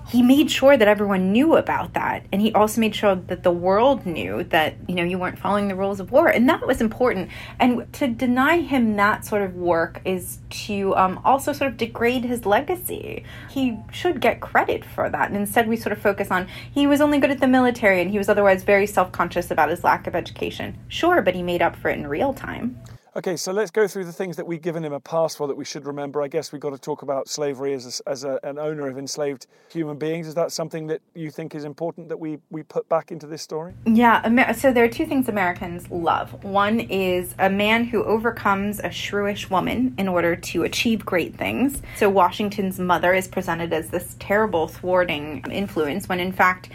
he 0.07 0.21
made 0.21 0.51
sure 0.51 0.77
that 0.77 0.87
everyone 0.87 1.31
knew 1.31 1.55
about 1.55 1.93
that. 1.93 2.25
And 2.31 2.41
he 2.41 2.53
also 2.53 2.79
made 2.79 2.95
sure 2.95 3.15
that 3.15 3.43
the 3.43 3.51
world 3.51 4.05
knew 4.05 4.43
that 4.45 4.75
you 4.87 4.95
know 4.95 5.03
you 5.03 5.17
weren't 5.17 5.39
following 5.39 5.67
the 5.67 5.75
rules 5.75 5.99
of 5.99 6.11
war. 6.11 6.27
And 6.27 6.47
that 6.49 6.65
was 6.65 6.81
important. 6.81 7.29
And 7.59 7.91
to 7.93 8.07
deny 8.07 8.59
him 8.59 8.95
that 8.97 9.25
sort 9.25 9.41
of 9.41 9.55
work 9.55 10.01
is 10.05 10.39
to 10.49 10.95
um, 10.95 11.19
also 11.23 11.53
sort 11.53 11.71
of 11.71 11.77
degrade 11.77 12.23
his 12.23 12.45
legacy. 12.45 13.23
He 13.49 13.77
should 13.91 14.21
get 14.21 14.41
credit 14.41 14.85
for 14.85 15.09
that. 15.09 15.29
And 15.29 15.37
instead 15.37 15.67
we 15.67 15.77
sort 15.77 15.93
of 15.93 15.99
focus 15.99 16.31
on 16.31 16.47
he 16.71 16.87
was 16.87 17.01
only 17.01 17.19
good 17.19 17.31
at 17.31 17.39
the 17.39 17.47
military 17.47 18.01
and 18.01 18.11
he 18.11 18.17
was 18.17 18.29
otherwise 18.29 18.63
very 18.63 18.87
self-conscious 18.87 19.51
about 19.51 19.69
his 19.69 19.83
lack 19.83 20.07
of 20.07 20.15
education. 20.15 20.77
Sure 20.87 21.21
but 21.21 21.35
he 21.35 21.41
made 21.41 21.61
up 21.61 21.75
for 21.75 21.89
it 21.89 21.97
in 21.97 22.07
real 22.07 22.33
time 22.33 22.77
Okay, 23.17 23.37
so 23.37 23.53
let's 23.53 23.71
go 23.71 23.87
through 23.87 24.03
the 24.03 24.11
things 24.11 24.35
that 24.35 24.45
we've 24.45 24.61
given 24.61 24.83
him 24.83 24.91
a 24.91 24.99
pass 24.99 25.35
for 25.35 25.47
that 25.47 25.55
we 25.55 25.63
should 25.63 25.85
remember. 25.85 26.21
I 26.21 26.27
guess 26.27 26.51
we've 26.51 26.59
got 26.59 26.71
to 26.71 26.77
talk 26.77 27.01
about 27.01 27.29
slavery 27.29 27.73
as, 27.73 28.01
a, 28.05 28.09
as 28.09 28.25
a, 28.25 28.41
an 28.43 28.59
owner 28.59 28.89
of 28.89 28.97
enslaved 28.97 29.47
human 29.71 29.97
beings. 29.97 30.27
Is 30.27 30.35
that 30.35 30.51
something 30.51 30.87
that 30.87 31.01
you 31.13 31.31
think 31.31 31.55
is 31.55 31.63
important 31.63 32.09
that 32.09 32.17
we, 32.17 32.39
we 32.49 32.61
put 32.63 32.89
back 32.89 33.13
into 33.13 33.25
this 33.25 33.41
story? 33.41 33.73
Yeah, 33.85 34.51
so 34.51 34.73
there 34.73 34.83
are 34.83 34.89
two 34.89 35.05
things 35.05 35.29
Americans 35.29 35.89
love. 35.89 36.43
One 36.43 36.81
is 36.81 37.33
a 37.39 37.49
man 37.49 37.85
who 37.85 38.03
overcomes 38.03 38.79
a 38.79 38.89
shrewish 38.89 39.49
woman 39.49 39.95
in 39.97 40.09
order 40.09 40.35
to 40.35 40.63
achieve 40.63 41.05
great 41.05 41.37
things. 41.37 41.81
So 41.95 42.09
Washington's 42.09 42.79
mother 42.79 43.13
is 43.13 43.29
presented 43.29 43.71
as 43.71 43.91
this 43.91 44.17
terrible, 44.19 44.67
thwarting 44.67 45.41
influence 45.49 46.09
when 46.09 46.19
in 46.19 46.33
fact, 46.33 46.67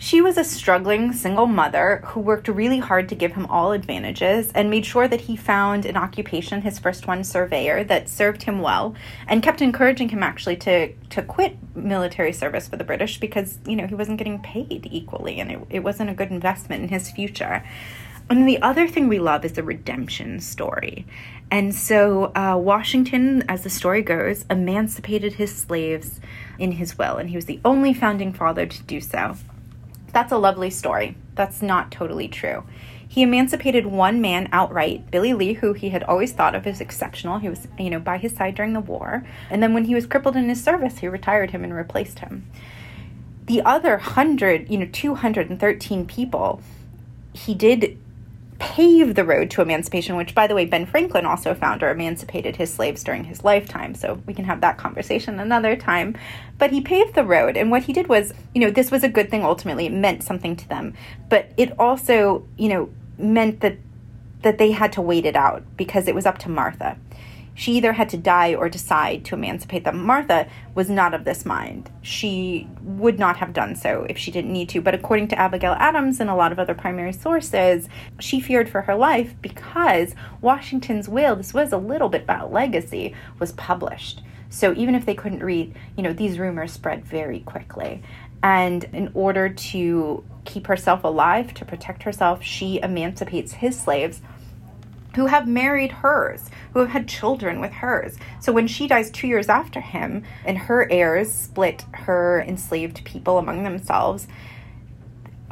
she 0.00 0.20
was 0.20 0.38
a 0.38 0.44
struggling 0.44 1.12
single 1.12 1.46
mother 1.46 2.00
who 2.06 2.20
worked 2.20 2.46
really 2.46 2.78
hard 2.78 3.08
to 3.08 3.16
give 3.16 3.32
him 3.32 3.46
all 3.46 3.72
advantages 3.72 4.52
and 4.52 4.70
made 4.70 4.86
sure 4.86 5.08
that 5.08 5.22
he 5.22 5.36
found 5.36 5.84
an 5.84 5.96
occupation, 5.96 6.62
his 6.62 6.78
first 6.78 7.08
one, 7.08 7.24
surveyor, 7.24 7.82
that 7.82 8.08
served 8.08 8.44
him 8.44 8.60
well 8.60 8.94
and 9.26 9.42
kept 9.42 9.60
encouraging 9.60 10.08
him 10.08 10.22
actually 10.22 10.54
to, 10.54 10.92
to 11.10 11.20
quit 11.20 11.56
military 11.74 12.32
service 12.32 12.68
for 12.68 12.76
the 12.76 12.84
British 12.84 13.18
because, 13.18 13.58
you 13.66 13.74
know, 13.74 13.88
he 13.88 13.96
wasn't 13.96 14.18
getting 14.18 14.38
paid 14.38 14.88
equally 14.88 15.40
and 15.40 15.50
it, 15.50 15.60
it 15.68 15.80
wasn't 15.80 16.08
a 16.08 16.14
good 16.14 16.30
investment 16.30 16.84
in 16.84 16.88
his 16.88 17.10
future. 17.10 17.64
And 18.30 18.48
the 18.48 18.62
other 18.62 18.86
thing 18.86 19.08
we 19.08 19.18
love 19.18 19.44
is 19.44 19.54
the 19.54 19.64
redemption 19.64 20.38
story. 20.38 21.06
And 21.50 21.74
so 21.74 22.30
uh, 22.36 22.56
Washington, 22.56 23.42
as 23.48 23.64
the 23.64 23.70
story 23.70 24.02
goes, 24.02 24.44
emancipated 24.48 25.32
his 25.32 25.56
slaves 25.56 26.20
in 26.56 26.72
his 26.72 26.96
will, 26.96 27.16
and 27.16 27.30
he 27.30 27.36
was 27.36 27.46
the 27.46 27.58
only 27.64 27.94
founding 27.94 28.32
father 28.32 28.66
to 28.66 28.82
do 28.82 29.00
so. 29.00 29.34
That's 30.12 30.32
a 30.32 30.38
lovely 30.38 30.70
story. 30.70 31.16
That's 31.34 31.62
not 31.62 31.90
totally 31.90 32.28
true. 32.28 32.64
He 33.06 33.22
emancipated 33.22 33.86
one 33.86 34.20
man 34.20 34.48
outright, 34.52 35.10
Billy 35.10 35.32
Lee, 35.32 35.54
who 35.54 35.72
he 35.72 35.88
had 35.88 36.02
always 36.02 36.32
thought 36.32 36.54
of 36.54 36.66
as 36.66 36.80
exceptional. 36.80 37.38
He 37.38 37.48
was, 37.48 37.66
you 37.78 37.88
know, 37.88 38.00
by 38.00 38.18
his 38.18 38.32
side 38.32 38.54
during 38.54 38.74
the 38.74 38.80
war. 38.80 39.26
And 39.50 39.62
then 39.62 39.72
when 39.72 39.84
he 39.84 39.94
was 39.94 40.06
crippled 40.06 40.36
in 40.36 40.48
his 40.48 40.62
service, 40.62 40.98
he 40.98 41.08
retired 41.08 41.52
him 41.52 41.64
and 41.64 41.74
replaced 41.74 42.18
him. 42.18 42.50
The 43.46 43.62
other 43.62 43.92
100, 43.92 44.70
you 44.70 44.76
know, 44.76 44.88
213 44.92 46.04
people, 46.06 46.60
he 47.32 47.54
did 47.54 47.98
pave 48.58 49.14
the 49.14 49.24
road 49.24 49.50
to 49.50 49.62
emancipation, 49.62 50.16
which, 50.16 50.34
by 50.34 50.46
the 50.46 50.54
way, 50.54 50.64
Ben 50.64 50.86
Franklin, 50.86 51.26
also 51.26 51.50
a 51.50 51.54
founder, 51.54 51.90
emancipated 51.90 52.56
his 52.56 52.72
slaves 52.72 53.04
during 53.04 53.24
his 53.24 53.44
lifetime. 53.44 53.94
So 53.94 54.20
we 54.26 54.34
can 54.34 54.44
have 54.44 54.60
that 54.60 54.78
conversation 54.78 55.38
another 55.38 55.76
time. 55.76 56.16
But 56.58 56.72
he 56.72 56.80
paved 56.80 57.14
the 57.14 57.24
road. 57.24 57.56
And 57.56 57.70
what 57.70 57.84
he 57.84 57.92
did 57.92 58.08
was, 58.08 58.32
you 58.54 58.60
know, 58.60 58.70
this 58.70 58.90
was 58.90 59.04
a 59.04 59.08
good 59.08 59.30
thing 59.30 59.44
ultimately. 59.44 59.86
It 59.86 59.92
meant 59.92 60.22
something 60.22 60.56
to 60.56 60.68
them. 60.68 60.94
But 61.28 61.52
it 61.56 61.72
also, 61.78 62.46
you 62.56 62.68
know, 62.68 62.90
meant 63.16 63.60
that 63.60 63.78
that 64.42 64.58
they 64.58 64.70
had 64.70 64.92
to 64.92 65.02
wait 65.02 65.26
it 65.26 65.34
out 65.34 65.64
because 65.76 66.06
it 66.06 66.14
was 66.14 66.24
up 66.24 66.38
to 66.38 66.48
Martha. 66.48 66.96
She 67.58 67.72
either 67.72 67.94
had 67.94 68.08
to 68.10 68.16
die 68.16 68.54
or 68.54 68.68
decide 68.68 69.24
to 69.24 69.34
emancipate 69.34 69.82
them. 69.82 70.06
Martha 70.06 70.46
was 70.76 70.88
not 70.88 71.12
of 71.12 71.24
this 71.24 71.44
mind. 71.44 71.90
She 72.02 72.68
would 72.82 73.18
not 73.18 73.38
have 73.38 73.52
done 73.52 73.74
so 73.74 74.06
if 74.08 74.16
she 74.16 74.30
didn't 74.30 74.52
need 74.52 74.68
to. 74.68 74.80
But 74.80 74.94
according 74.94 75.26
to 75.28 75.38
Abigail 75.40 75.72
Adams 75.72 76.20
and 76.20 76.30
a 76.30 76.36
lot 76.36 76.52
of 76.52 76.60
other 76.60 76.76
primary 76.76 77.12
sources, 77.12 77.88
she 78.20 78.38
feared 78.38 78.68
for 78.68 78.82
her 78.82 78.94
life 78.94 79.34
because 79.42 80.14
Washington's 80.40 81.08
will, 81.08 81.34
this 81.34 81.52
was 81.52 81.72
a 81.72 81.78
little 81.78 82.08
bit 82.08 82.22
about 82.22 82.52
legacy, 82.52 83.12
was 83.40 83.50
published. 83.50 84.22
So 84.50 84.72
even 84.74 84.94
if 84.94 85.04
they 85.04 85.16
couldn't 85.16 85.42
read, 85.42 85.74
you 85.96 86.04
know, 86.04 86.12
these 86.12 86.38
rumors 86.38 86.70
spread 86.70 87.04
very 87.04 87.40
quickly. 87.40 88.04
And 88.40 88.84
in 88.92 89.10
order 89.14 89.48
to 89.48 90.22
keep 90.44 90.68
herself 90.68 91.02
alive, 91.02 91.54
to 91.54 91.64
protect 91.64 92.04
herself, 92.04 92.40
she 92.40 92.80
emancipates 92.80 93.54
his 93.54 93.76
slaves 93.76 94.22
who 95.18 95.26
have 95.26 95.48
married 95.48 95.90
hers, 95.90 96.48
who 96.72 96.78
have 96.78 96.90
had 96.90 97.08
children 97.08 97.60
with 97.60 97.72
hers. 97.72 98.16
So 98.38 98.52
when 98.52 98.68
she 98.68 98.86
dies 98.86 99.10
two 99.10 99.26
years 99.26 99.48
after 99.48 99.80
him 99.80 100.22
and 100.44 100.56
her 100.56 100.88
heirs 100.92 101.32
split 101.32 101.84
her 101.92 102.44
enslaved 102.46 103.04
people 103.04 103.36
among 103.36 103.64
themselves, 103.64 104.28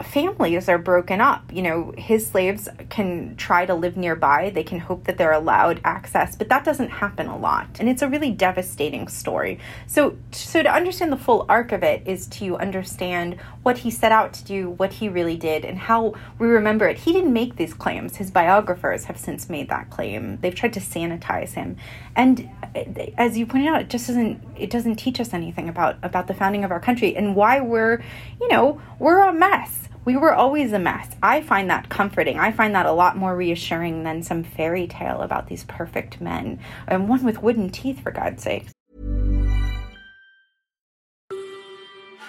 families 0.05 0.69
are 0.69 0.79
broken 0.79 1.21
up. 1.21 1.53
You 1.53 1.63
know, 1.63 1.95
his 1.99 2.29
slaves 2.29 2.69
can 2.91 3.35
try 3.35 3.67
to 3.67 3.75
live 3.75 3.97
nearby, 3.97 4.51
they 4.51 4.63
can 4.63 4.79
hope 4.79 5.05
that 5.05 5.19
they're 5.19 5.33
allowed 5.33 5.81
access, 5.83 6.37
but 6.37 6.49
that 6.49 6.65
doesn't 6.65 6.91
happen 6.91 7.27
a 7.27 7.37
lot. 7.37 7.67
And 7.81 7.89
it's 7.89 8.03
a 8.03 8.09
really 8.09 8.31
devastating 8.31 9.09
story. 9.09 9.59
So 9.89 10.17
so 10.31 10.63
to 10.63 10.73
understand 10.73 11.11
the 11.11 11.17
full 11.17 11.45
arc 11.49 11.73
of 11.73 11.83
it 11.83 12.07
is 12.07 12.29
to 12.29 12.57
understand 12.59 13.39
what 13.67 13.79
he 13.79 13.91
set 13.91 14.13
out 14.13 14.33
to 14.33 14.45
do, 14.45 14.71
what 14.71 14.93
he 14.93 15.09
really 15.09 15.37
did, 15.37 15.65
and 15.65 15.77
how 15.77 16.15
we 16.39 16.47
remember 16.47 16.87
it. 16.87 16.99
He 16.99 17.13
didn't 17.13 17.33
make 17.33 17.57
these 17.57 17.75
claims. 17.75 18.15
His 18.15 18.31
biographers 18.31 19.07
have 19.07 19.19
since 19.19 19.51
made 19.51 19.69
that 19.71 19.91
claim. 19.91 20.39
They've 20.41 20.55
tried 20.55 20.73
to 20.75 20.81
sanitize 20.81 21.55
him. 21.55 21.77
And 22.15 22.49
uh, 22.77 22.85
as 23.19 23.37
you 23.37 23.45
pointed 23.45 23.67
out, 23.67 23.83
it 23.83 23.91
just 23.91 24.07
doesn't 24.07 24.41
it 24.57 24.71
doesn't 24.71 24.95
teach 24.95 25.19
us 25.19 25.35
anything 25.35 25.69
about 25.69 25.97
about 26.05 26.29
the 26.29 26.35
founding 26.35 26.63
of 26.63 26.71
our 26.71 26.79
country 26.79 27.17
and 27.17 27.35
why 27.35 27.61
we're, 27.61 28.05
you 28.41 28.47
know, 28.47 28.81
we're 29.01 29.19
a 29.29 29.33
mess 29.33 29.89
we 30.05 30.17
were 30.17 30.33
always 30.33 30.73
a 30.73 30.79
mess. 30.79 31.09
I 31.21 31.41
find 31.41 31.69
that 31.69 31.89
comforting. 31.89 32.39
I 32.39 32.53
find 32.53 32.73
that 32.77 32.87
a 32.87 32.93
lot 32.93 33.17
more 33.17 33.35
reassuring 33.35 34.05
than 34.05 34.23
some 34.23 34.45
fairy 34.45 34.87
tale 34.87 35.21
about 35.21 35.49
these 35.49 35.65
perfect 35.65 36.21
men, 36.21 36.61
and 36.87 37.09
one 37.09 37.25
with 37.25 37.43
wooden 37.43 37.71
teeth, 37.71 38.05
for 38.05 38.13
God's 38.13 38.45
sake. 38.45 38.69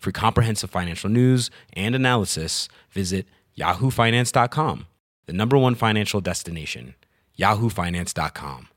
For 0.00 0.12
comprehensive 0.12 0.70
financial 0.70 1.10
news 1.10 1.50
and 1.74 1.94
analysis, 1.94 2.68
visit 2.90 3.26
yahoofinance.com, 3.58 4.86
the 5.26 5.32
number 5.34 5.58
one 5.58 5.74
financial 5.74 6.22
destination, 6.22 6.94
yahoofinance.com. 7.38 8.68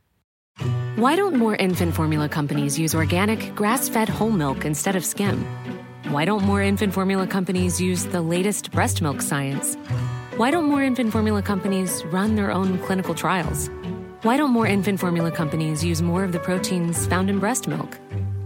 Why 0.97 1.15
don't 1.15 1.35
more 1.37 1.55
infant 1.55 1.95
formula 1.95 2.27
companies 2.27 2.77
use 2.77 2.93
organic, 2.93 3.55
grass 3.55 3.87
fed 3.87 4.09
whole 4.09 4.31
milk 4.31 4.65
instead 4.65 4.97
of 4.97 5.05
skim? 5.05 5.45
Why 6.09 6.25
don't 6.25 6.43
more 6.43 6.61
infant 6.61 6.93
formula 6.93 7.25
companies 7.25 7.79
use 7.79 8.05
the 8.05 8.21
latest 8.21 8.71
breast 8.71 9.01
milk 9.01 9.21
science? 9.21 9.75
Why 10.35 10.51
don't 10.51 10.65
more 10.65 10.83
infant 10.83 11.13
formula 11.13 11.41
companies 11.41 12.03
run 12.05 12.35
their 12.35 12.51
own 12.51 12.77
clinical 12.79 13.15
trials? 13.15 13.69
Why 14.23 14.35
don't 14.35 14.51
more 14.51 14.67
infant 14.67 14.99
formula 14.99 15.31
companies 15.31 15.85
use 15.85 16.01
more 16.01 16.23
of 16.25 16.33
the 16.33 16.39
proteins 16.39 17.07
found 17.07 17.29
in 17.29 17.39
breast 17.39 17.67
milk? 17.67 17.97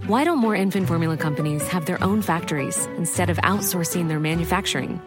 Why 0.08 0.24
don't 0.24 0.38
more 0.38 0.56
infant 0.56 0.88
formula 0.88 1.18
companies 1.18 1.68
have 1.68 1.86
their 1.86 2.02
own 2.02 2.22
factories 2.22 2.86
instead 2.96 3.30
of 3.30 3.36
outsourcing 3.44 4.08
their 4.08 4.22
manufacturing? 4.22 5.02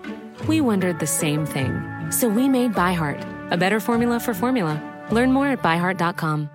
We 0.46 0.60
wondered 0.60 0.98
the 0.98 1.06
same 1.06 1.46
thing. 1.46 1.80
So 2.10 2.28
we 2.28 2.50
made 2.50 2.74
ByHeart, 2.74 3.50
a 3.50 3.56
better 3.56 3.80
formula 3.80 4.20
for 4.20 4.34
formula. 4.34 4.76
Learn 5.10 5.32
more 5.32 5.46
at 5.46 5.62
byheart.com. 5.62 6.50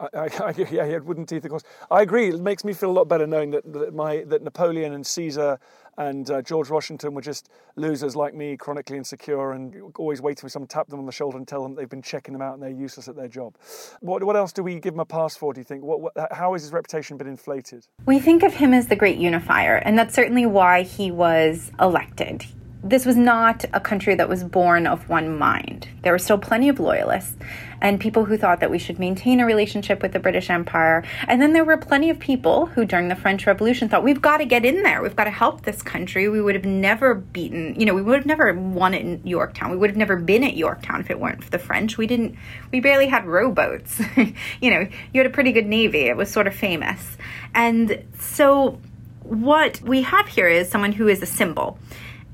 I, 0.00 0.08
I, 0.12 0.54
yeah, 0.56 0.84
he 0.84 0.92
had 0.92 1.04
wooden 1.04 1.26
teeth, 1.26 1.44
of 1.44 1.50
course. 1.50 1.62
I 1.92 2.02
agree. 2.02 2.30
It 2.30 2.40
makes 2.40 2.64
me 2.64 2.72
feel 2.72 2.90
a 2.90 2.96
lot 2.98 3.04
better 3.04 3.28
knowing 3.28 3.52
that, 3.52 3.72
that 3.72 3.94
my 3.94 4.24
that 4.26 4.42
Napoleon 4.42 4.94
and 4.94 5.06
Caesar 5.06 5.60
and 5.98 6.30
uh, 6.30 6.42
George 6.42 6.70
Washington 6.70 7.14
were 7.14 7.20
just 7.22 7.48
losers 7.76 8.16
like 8.16 8.34
me, 8.34 8.56
chronically 8.56 8.96
insecure, 8.96 9.52
and 9.52 9.92
always 9.96 10.20
waiting 10.20 10.42
for 10.42 10.48
someone 10.48 10.68
to 10.68 10.74
tap 10.74 10.88
them 10.88 10.98
on 10.98 11.06
the 11.06 11.12
shoulder 11.12 11.36
and 11.36 11.46
tell 11.46 11.62
them 11.62 11.74
they've 11.74 11.88
been 11.88 12.02
checking 12.02 12.32
them 12.32 12.42
out 12.42 12.54
and 12.54 12.62
they're 12.62 12.70
useless 12.70 13.08
at 13.08 13.16
their 13.16 13.28
job. 13.28 13.56
What, 14.00 14.22
what 14.22 14.36
else 14.36 14.52
do 14.52 14.62
we 14.62 14.80
give 14.80 14.94
him 14.94 15.00
a 15.00 15.04
pass 15.04 15.36
for? 15.36 15.52
Do 15.52 15.60
you 15.60 15.64
think? 15.64 15.82
What, 15.82 16.00
what, 16.00 16.12
how 16.32 16.52
has 16.52 16.62
his 16.62 16.72
reputation 16.72 17.16
been 17.16 17.26
inflated? 17.26 17.86
We 18.06 18.18
think 18.18 18.42
of 18.42 18.54
him 18.54 18.74
as 18.74 18.88
the 18.88 18.96
great 18.96 19.18
unifier, 19.18 19.76
and 19.76 19.98
that's 19.98 20.14
certainly 20.14 20.46
why 20.46 20.82
he 20.82 21.10
was 21.10 21.70
elected 21.80 22.44
this 22.84 23.06
was 23.06 23.16
not 23.16 23.64
a 23.72 23.80
country 23.80 24.14
that 24.14 24.28
was 24.28 24.44
born 24.44 24.86
of 24.86 25.08
one 25.08 25.38
mind. 25.38 25.88
There 26.02 26.12
were 26.12 26.18
still 26.18 26.36
plenty 26.36 26.68
of 26.68 26.78
loyalists 26.78 27.34
and 27.80 27.98
people 27.98 28.26
who 28.26 28.36
thought 28.36 28.60
that 28.60 28.70
we 28.70 28.78
should 28.78 28.98
maintain 28.98 29.40
a 29.40 29.46
relationship 29.46 30.02
with 30.02 30.12
the 30.12 30.18
British 30.18 30.50
Empire. 30.50 31.02
And 31.26 31.40
then 31.40 31.54
there 31.54 31.64
were 31.64 31.78
plenty 31.78 32.10
of 32.10 32.18
people 32.18 32.66
who, 32.66 32.84
during 32.84 33.08
the 33.08 33.16
French 33.16 33.46
Revolution, 33.46 33.88
thought 33.88 34.04
we've 34.04 34.20
got 34.20 34.38
to 34.38 34.44
get 34.44 34.66
in 34.66 34.82
there. 34.82 35.02
We've 35.02 35.16
got 35.16 35.24
to 35.24 35.30
help 35.30 35.62
this 35.62 35.82
country. 35.82 36.28
We 36.28 36.42
would 36.42 36.54
have 36.54 36.66
never 36.66 37.14
beaten, 37.14 37.74
you 37.80 37.86
know, 37.86 37.94
we 37.94 38.02
would 38.02 38.16
have 38.16 38.26
never 38.26 38.52
won 38.52 38.92
in 38.92 39.26
Yorktown. 39.26 39.70
We 39.70 39.78
would 39.78 39.88
have 39.88 39.96
never 39.96 40.16
been 40.16 40.44
at 40.44 40.54
Yorktown 40.54 41.00
if 41.00 41.10
it 41.10 41.18
weren't 41.18 41.42
for 41.42 41.50
the 41.50 41.58
French. 41.58 41.96
We 41.96 42.06
didn't, 42.06 42.36
we 42.70 42.80
barely 42.80 43.06
had 43.06 43.24
rowboats. 43.24 43.98
you 44.60 44.70
know, 44.70 44.86
you 45.12 45.20
had 45.20 45.26
a 45.26 45.30
pretty 45.30 45.52
good 45.52 45.66
navy. 45.66 46.00
It 46.00 46.18
was 46.18 46.30
sort 46.30 46.46
of 46.46 46.54
famous. 46.54 47.16
And 47.54 48.04
so 48.18 48.78
what 49.22 49.80
we 49.80 50.02
have 50.02 50.28
here 50.28 50.48
is 50.48 50.68
someone 50.68 50.92
who 50.92 51.08
is 51.08 51.22
a 51.22 51.26
symbol 51.26 51.78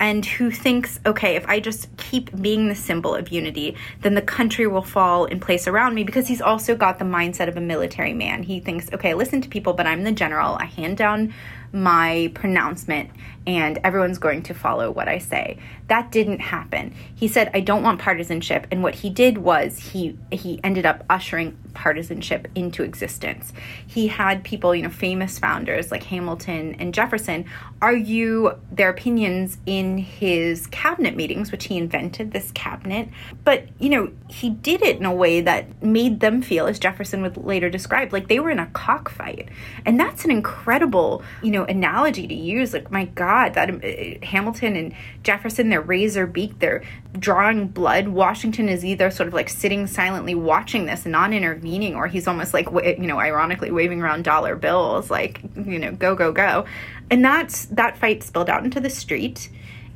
and 0.00 0.24
who 0.24 0.50
thinks, 0.50 0.98
okay, 1.04 1.36
if 1.36 1.46
I 1.46 1.60
just 1.60 1.94
keep 1.98 2.34
being 2.40 2.68
the 2.68 2.74
symbol 2.74 3.14
of 3.14 3.28
unity, 3.28 3.76
then 4.00 4.14
the 4.14 4.22
country 4.22 4.66
will 4.66 4.82
fall 4.82 5.26
in 5.26 5.38
place 5.38 5.68
around 5.68 5.94
me 5.94 6.04
because 6.04 6.26
he's 6.26 6.40
also 6.40 6.74
got 6.74 6.98
the 6.98 7.04
mindset 7.04 7.48
of 7.48 7.56
a 7.58 7.60
military 7.60 8.14
man. 8.14 8.42
He 8.42 8.60
thinks, 8.60 8.90
okay, 8.94 9.12
listen 9.12 9.42
to 9.42 9.48
people, 9.48 9.74
but 9.74 9.86
I'm 9.86 10.02
the 10.02 10.12
general. 10.12 10.56
I 10.58 10.64
hand 10.64 10.96
down 10.96 11.34
my 11.72 12.32
pronouncement 12.34 13.10
and 13.46 13.78
everyone's 13.82 14.18
going 14.18 14.42
to 14.44 14.54
follow 14.54 14.90
what 14.90 15.08
I 15.08 15.18
say. 15.18 15.58
That 15.88 16.12
didn't 16.12 16.40
happen. 16.40 16.94
He 17.14 17.26
said, 17.26 17.50
I 17.54 17.60
don't 17.60 17.82
want 17.82 18.00
partisanship. 18.00 18.66
And 18.70 18.82
what 18.82 18.94
he 18.96 19.10
did 19.10 19.38
was 19.38 19.78
he 19.78 20.16
he 20.30 20.60
ended 20.62 20.86
up 20.86 21.04
ushering 21.08 21.56
partisanship 21.72 22.48
into 22.54 22.82
existence. 22.82 23.52
He 23.86 24.08
had 24.08 24.44
people, 24.44 24.74
you 24.74 24.82
know, 24.82 24.90
famous 24.90 25.38
founders 25.38 25.90
like 25.90 26.02
Hamilton 26.04 26.76
and 26.78 26.92
Jefferson 26.92 27.46
argue 27.80 28.58
their 28.70 28.90
opinions 28.90 29.58
in 29.66 29.98
his 29.98 30.66
cabinet 30.66 31.16
meetings, 31.16 31.50
which 31.50 31.64
he 31.64 31.78
invented 31.78 32.32
this 32.32 32.50
cabinet. 32.52 33.08
But, 33.44 33.68
you 33.78 33.88
know, 33.88 34.12
he 34.28 34.50
did 34.50 34.82
it 34.82 34.98
in 34.98 35.06
a 35.06 35.14
way 35.14 35.40
that 35.40 35.82
made 35.82 36.20
them 36.20 36.42
feel, 36.42 36.66
as 36.66 36.78
Jefferson 36.78 37.22
would 37.22 37.36
later 37.36 37.70
describe, 37.70 38.12
like 38.12 38.28
they 38.28 38.38
were 38.38 38.50
in 38.50 38.58
a 38.58 38.66
cockfight. 38.66 39.48
And 39.86 39.98
that's 39.98 40.24
an 40.24 40.30
incredible, 40.30 41.22
you 41.42 41.50
know, 41.50 41.64
analogy 41.64 42.26
to 42.26 42.34
use. 42.34 42.74
Like, 42.74 42.90
my 42.90 43.06
God 43.06 43.29
That 43.54 43.70
uh, 43.70 44.26
Hamilton 44.26 44.76
and 44.76 44.94
Jefferson, 45.22 45.68
they're 45.68 45.80
razor 45.80 46.26
beak, 46.26 46.58
they're 46.58 46.82
drawing 47.18 47.68
blood. 47.68 48.08
Washington 48.08 48.68
is 48.68 48.84
either 48.84 49.10
sort 49.10 49.26
of 49.26 49.34
like 49.34 49.48
sitting 49.48 49.86
silently 49.86 50.34
watching 50.34 50.86
this, 50.86 51.06
not 51.06 51.32
intervening, 51.32 51.94
or 51.94 52.06
he's 52.06 52.26
almost 52.26 52.54
like, 52.54 52.66
you 52.70 53.06
know, 53.06 53.18
ironically 53.18 53.70
waving 53.70 54.00
around 54.00 54.24
dollar 54.24 54.56
bills, 54.56 55.10
like, 55.10 55.40
you 55.56 55.78
know, 55.78 55.92
go, 55.92 56.14
go, 56.14 56.32
go. 56.32 56.64
And 57.10 57.24
that's 57.24 57.66
that 57.66 57.98
fight 57.98 58.22
spilled 58.22 58.50
out 58.50 58.64
into 58.64 58.80
the 58.80 58.90
street 58.90 59.50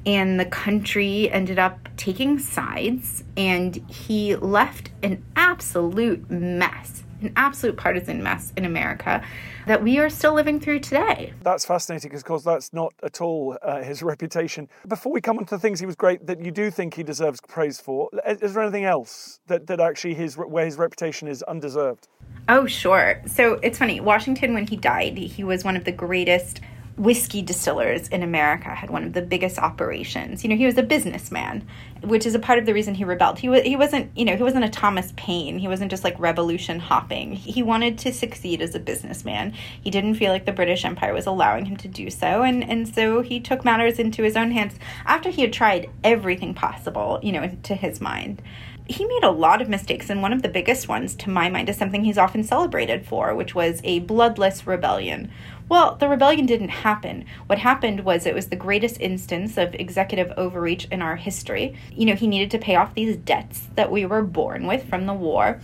and 0.06 0.38
the 0.38 0.44
country 0.44 1.30
ended 1.30 1.58
up 1.58 1.88
taking 1.96 2.38
sides 2.38 3.24
and 3.36 3.76
he 3.90 4.36
left 4.36 4.90
an 5.02 5.24
absolute 5.36 6.30
mess 6.30 7.03
an 7.24 7.32
absolute 7.36 7.76
partisan 7.76 8.22
mess 8.22 8.52
in 8.56 8.64
America 8.64 9.24
that 9.66 9.82
we 9.82 9.98
are 9.98 10.10
still 10.10 10.34
living 10.34 10.60
through 10.60 10.80
today. 10.80 11.32
That's 11.42 11.64
fascinating 11.64 12.10
because, 12.10 12.20
of 12.20 12.26
course, 12.26 12.42
that's 12.42 12.72
not 12.72 12.92
at 13.02 13.20
all 13.20 13.56
uh, 13.62 13.82
his 13.82 14.02
reputation. 14.14 14.68
Before 14.86 15.12
we 15.12 15.20
come 15.20 15.38
on 15.38 15.46
to 15.46 15.54
the 15.56 15.58
things 15.58 15.80
he 15.80 15.86
was 15.86 15.96
great 15.96 16.26
that 16.26 16.44
you 16.44 16.50
do 16.50 16.70
think 16.70 16.94
he 16.94 17.02
deserves 17.02 17.40
praise 17.40 17.80
for, 17.80 18.10
is 18.26 18.54
there 18.54 18.62
anything 18.62 18.84
else 18.84 19.40
that, 19.46 19.66
that 19.66 19.80
actually 19.80 20.14
his 20.14 20.36
where 20.36 20.64
his 20.64 20.76
reputation 20.76 21.28
is 21.28 21.42
undeserved? 21.44 22.08
Oh, 22.48 22.66
sure. 22.66 23.22
So 23.26 23.54
it's 23.62 23.78
funny. 23.78 24.00
Washington, 24.00 24.52
when 24.52 24.66
he 24.66 24.76
died, 24.76 25.16
he 25.16 25.44
was 25.44 25.64
one 25.64 25.76
of 25.76 25.84
the 25.84 25.92
greatest 25.92 26.60
whiskey 26.96 27.42
distillers 27.42 28.06
in 28.08 28.22
America 28.22 28.68
had 28.68 28.88
one 28.88 29.04
of 29.04 29.12
the 29.12 29.22
biggest 29.22 29.58
operations. 29.58 30.44
You 30.44 30.50
know, 30.50 30.56
he 30.56 30.66
was 30.66 30.78
a 30.78 30.82
businessman, 30.82 31.66
which 32.02 32.24
is 32.24 32.34
a 32.34 32.38
part 32.38 32.58
of 32.58 32.66
the 32.66 32.74
reason 32.74 32.94
he 32.94 33.04
rebelled. 33.04 33.38
He 33.38 33.48
was 33.48 33.62
he 33.62 33.76
wasn't, 33.76 34.16
you 34.16 34.24
know, 34.24 34.36
he 34.36 34.42
wasn't 34.42 34.64
a 34.64 34.68
Thomas 34.68 35.12
Paine. 35.16 35.58
He 35.58 35.66
wasn't 35.66 35.90
just 35.90 36.04
like 36.04 36.18
revolution 36.18 36.78
hopping. 36.78 37.32
He 37.32 37.62
wanted 37.62 37.98
to 37.98 38.12
succeed 38.12 38.62
as 38.62 38.74
a 38.74 38.80
businessman. 38.80 39.54
He 39.82 39.90
didn't 39.90 40.14
feel 40.14 40.32
like 40.32 40.46
the 40.46 40.52
British 40.52 40.84
Empire 40.84 41.12
was 41.12 41.26
allowing 41.26 41.66
him 41.66 41.76
to 41.78 41.88
do 41.88 42.10
so, 42.10 42.42
and 42.42 42.62
and 42.68 42.92
so 42.92 43.22
he 43.22 43.40
took 43.40 43.64
matters 43.64 43.98
into 43.98 44.22
his 44.22 44.36
own 44.36 44.52
hands 44.52 44.74
after 45.04 45.30
he 45.30 45.42
had 45.42 45.52
tried 45.52 45.90
everything 46.04 46.54
possible, 46.54 47.18
you 47.22 47.32
know, 47.32 47.50
to 47.64 47.74
his 47.74 48.00
mind 48.00 48.40
he 48.86 49.06
made 49.06 49.24
a 49.24 49.30
lot 49.30 49.62
of 49.62 49.68
mistakes, 49.68 50.10
and 50.10 50.20
one 50.20 50.32
of 50.32 50.42
the 50.42 50.48
biggest 50.48 50.88
ones, 50.88 51.14
to 51.16 51.30
my 51.30 51.48
mind, 51.48 51.70
is 51.70 51.76
something 51.76 52.04
he's 52.04 52.18
often 52.18 52.44
celebrated 52.44 53.06
for, 53.06 53.34
which 53.34 53.54
was 53.54 53.80
a 53.82 54.00
bloodless 54.00 54.66
rebellion. 54.66 55.30
Well, 55.68 55.96
the 55.96 56.08
rebellion 56.08 56.46
didn't 56.46 56.68
happen. 56.68 57.24
What 57.46 57.58
happened 57.58 58.00
was 58.00 58.26
it 58.26 58.34
was 58.34 58.48
the 58.48 58.56
greatest 58.56 59.00
instance 59.00 59.56
of 59.56 59.74
executive 59.74 60.32
overreach 60.36 60.86
in 60.90 61.00
our 61.00 61.16
history. 61.16 61.74
You 61.92 62.06
know, 62.06 62.14
he 62.14 62.26
needed 62.26 62.50
to 62.50 62.58
pay 62.58 62.76
off 62.76 62.94
these 62.94 63.16
debts 63.16 63.68
that 63.74 63.90
we 63.90 64.04
were 64.04 64.22
born 64.22 64.66
with 64.66 64.88
from 64.88 65.06
the 65.06 65.14
war. 65.14 65.60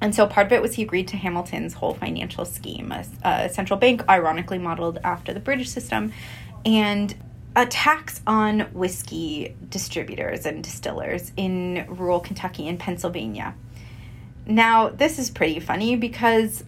And 0.00 0.14
so 0.14 0.26
part 0.26 0.46
of 0.46 0.52
it 0.52 0.62
was 0.62 0.74
he 0.74 0.82
agreed 0.82 1.08
to 1.08 1.16
Hamilton's 1.16 1.74
whole 1.74 1.94
financial 1.94 2.44
scheme, 2.44 2.92
a, 2.92 3.04
a 3.22 3.48
central 3.48 3.78
bank 3.78 4.02
ironically 4.08 4.58
modeled 4.58 4.98
after 5.04 5.32
the 5.32 5.40
British 5.40 5.70
system, 5.70 6.12
and 6.64 7.14
a 7.56 7.66
tax 7.66 8.20
on 8.26 8.60
whiskey 8.72 9.56
distributors 9.68 10.46
and 10.46 10.62
distillers 10.62 11.32
in 11.36 11.84
rural 11.88 12.20
Kentucky 12.20 12.68
and 12.68 12.78
Pennsylvania. 12.78 13.54
Now, 14.46 14.88
this 14.88 15.18
is 15.18 15.30
pretty 15.30 15.60
funny 15.60 15.96
because 15.96 16.64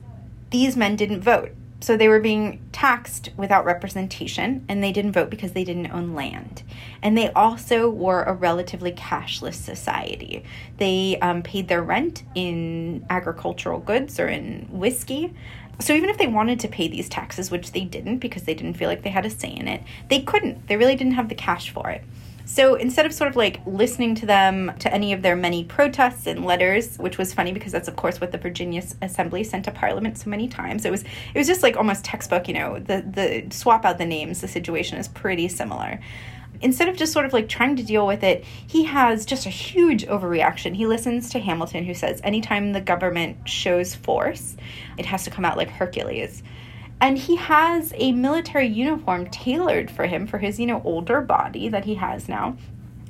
these 0.50 0.76
men 0.76 0.96
didn't 0.96 1.22
vote. 1.22 1.52
So 1.82 1.96
they 1.96 2.06
were 2.06 2.20
being 2.20 2.60
taxed 2.70 3.30
without 3.36 3.64
representation, 3.64 4.64
and 4.68 4.82
they 4.82 4.92
didn't 4.92 5.12
vote 5.12 5.30
because 5.30 5.50
they 5.50 5.64
didn't 5.64 5.90
own 5.90 6.14
land. 6.14 6.62
And 7.02 7.18
they 7.18 7.32
also 7.32 7.90
were 7.90 8.22
a 8.22 8.32
relatively 8.32 8.92
cashless 8.92 9.54
society. 9.54 10.44
They 10.78 11.18
um, 11.20 11.42
paid 11.42 11.66
their 11.66 11.82
rent 11.82 12.22
in 12.36 13.04
agricultural 13.10 13.80
goods 13.80 14.20
or 14.20 14.28
in 14.28 14.68
whiskey. 14.70 15.34
So 15.80 15.92
even 15.92 16.08
if 16.08 16.18
they 16.18 16.28
wanted 16.28 16.60
to 16.60 16.68
pay 16.68 16.86
these 16.86 17.08
taxes, 17.08 17.50
which 17.50 17.72
they 17.72 17.84
didn't 17.84 18.18
because 18.18 18.44
they 18.44 18.54
didn't 18.54 18.74
feel 18.74 18.88
like 18.88 19.02
they 19.02 19.10
had 19.10 19.26
a 19.26 19.30
say 19.30 19.50
in 19.50 19.66
it, 19.66 19.82
they 20.08 20.20
couldn't. 20.20 20.68
They 20.68 20.76
really 20.76 20.94
didn't 20.94 21.14
have 21.14 21.28
the 21.28 21.34
cash 21.34 21.70
for 21.70 21.90
it. 21.90 22.04
So 22.52 22.74
instead 22.74 23.06
of 23.06 23.14
sort 23.14 23.30
of 23.30 23.36
like 23.36 23.62
listening 23.64 24.14
to 24.16 24.26
them 24.26 24.72
to 24.80 24.92
any 24.92 25.14
of 25.14 25.22
their 25.22 25.34
many 25.34 25.64
protests 25.64 26.26
and 26.26 26.44
letters, 26.44 26.98
which 26.98 27.16
was 27.16 27.32
funny 27.32 27.50
because 27.50 27.72
that's 27.72 27.88
of 27.88 27.96
course 27.96 28.20
what 28.20 28.30
the 28.30 28.36
Virginia 28.36 28.82
Assembly 29.00 29.42
sent 29.42 29.64
to 29.64 29.70
Parliament 29.70 30.18
so 30.18 30.28
many 30.28 30.48
times. 30.48 30.84
It 30.84 30.90
was 30.90 31.02
it 31.02 31.38
was 31.38 31.46
just 31.46 31.62
like 31.62 31.78
almost 31.78 32.04
textbook, 32.04 32.48
you 32.48 32.52
know, 32.52 32.78
the 32.78 33.00
the 33.00 33.46
swap 33.56 33.86
out 33.86 33.96
the 33.96 34.04
names, 34.04 34.42
the 34.42 34.48
situation 34.48 34.98
is 34.98 35.08
pretty 35.08 35.48
similar 35.48 35.98
instead 36.60 36.88
of 36.88 36.96
just 36.96 37.12
sort 37.12 37.24
of 37.24 37.32
like 37.32 37.48
trying 37.48 37.74
to 37.74 37.82
deal 37.82 38.06
with 38.06 38.22
it, 38.22 38.44
he 38.44 38.84
has 38.84 39.26
just 39.26 39.46
a 39.46 39.50
huge 39.50 40.06
overreaction. 40.06 40.76
He 40.76 40.86
listens 40.86 41.30
to 41.30 41.40
Hamilton, 41.40 41.84
who 41.84 41.94
says 41.94 42.20
anytime 42.22 42.72
the 42.72 42.80
government 42.80 43.48
shows 43.48 43.96
force, 43.96 44.56
it 44.96 45.06
has 45.06 45.24
to 45.24 45.30
come 45.30 45.44
out 45.44 45.56
like 45.56 45.70
Hercules 45.70 46.42
and 47.02 47.18
he 47.18 47.34
has 47.34 47.92
a 47.96 48.12
military 48.12 48.68
uniform 48.68 49.28
tailored 49.28 49.90
for 49.90 50.06
him 50.06 50.24
for 50.24 50.38
his 50.38 50.60
you 50.60 50.66
know 50.66 50.80
older 50.84 51.20
body 51.20 51.68
that 51.68 51.84
he 51.84 51.96
has 51.96 52.28
now. 52.28 52.56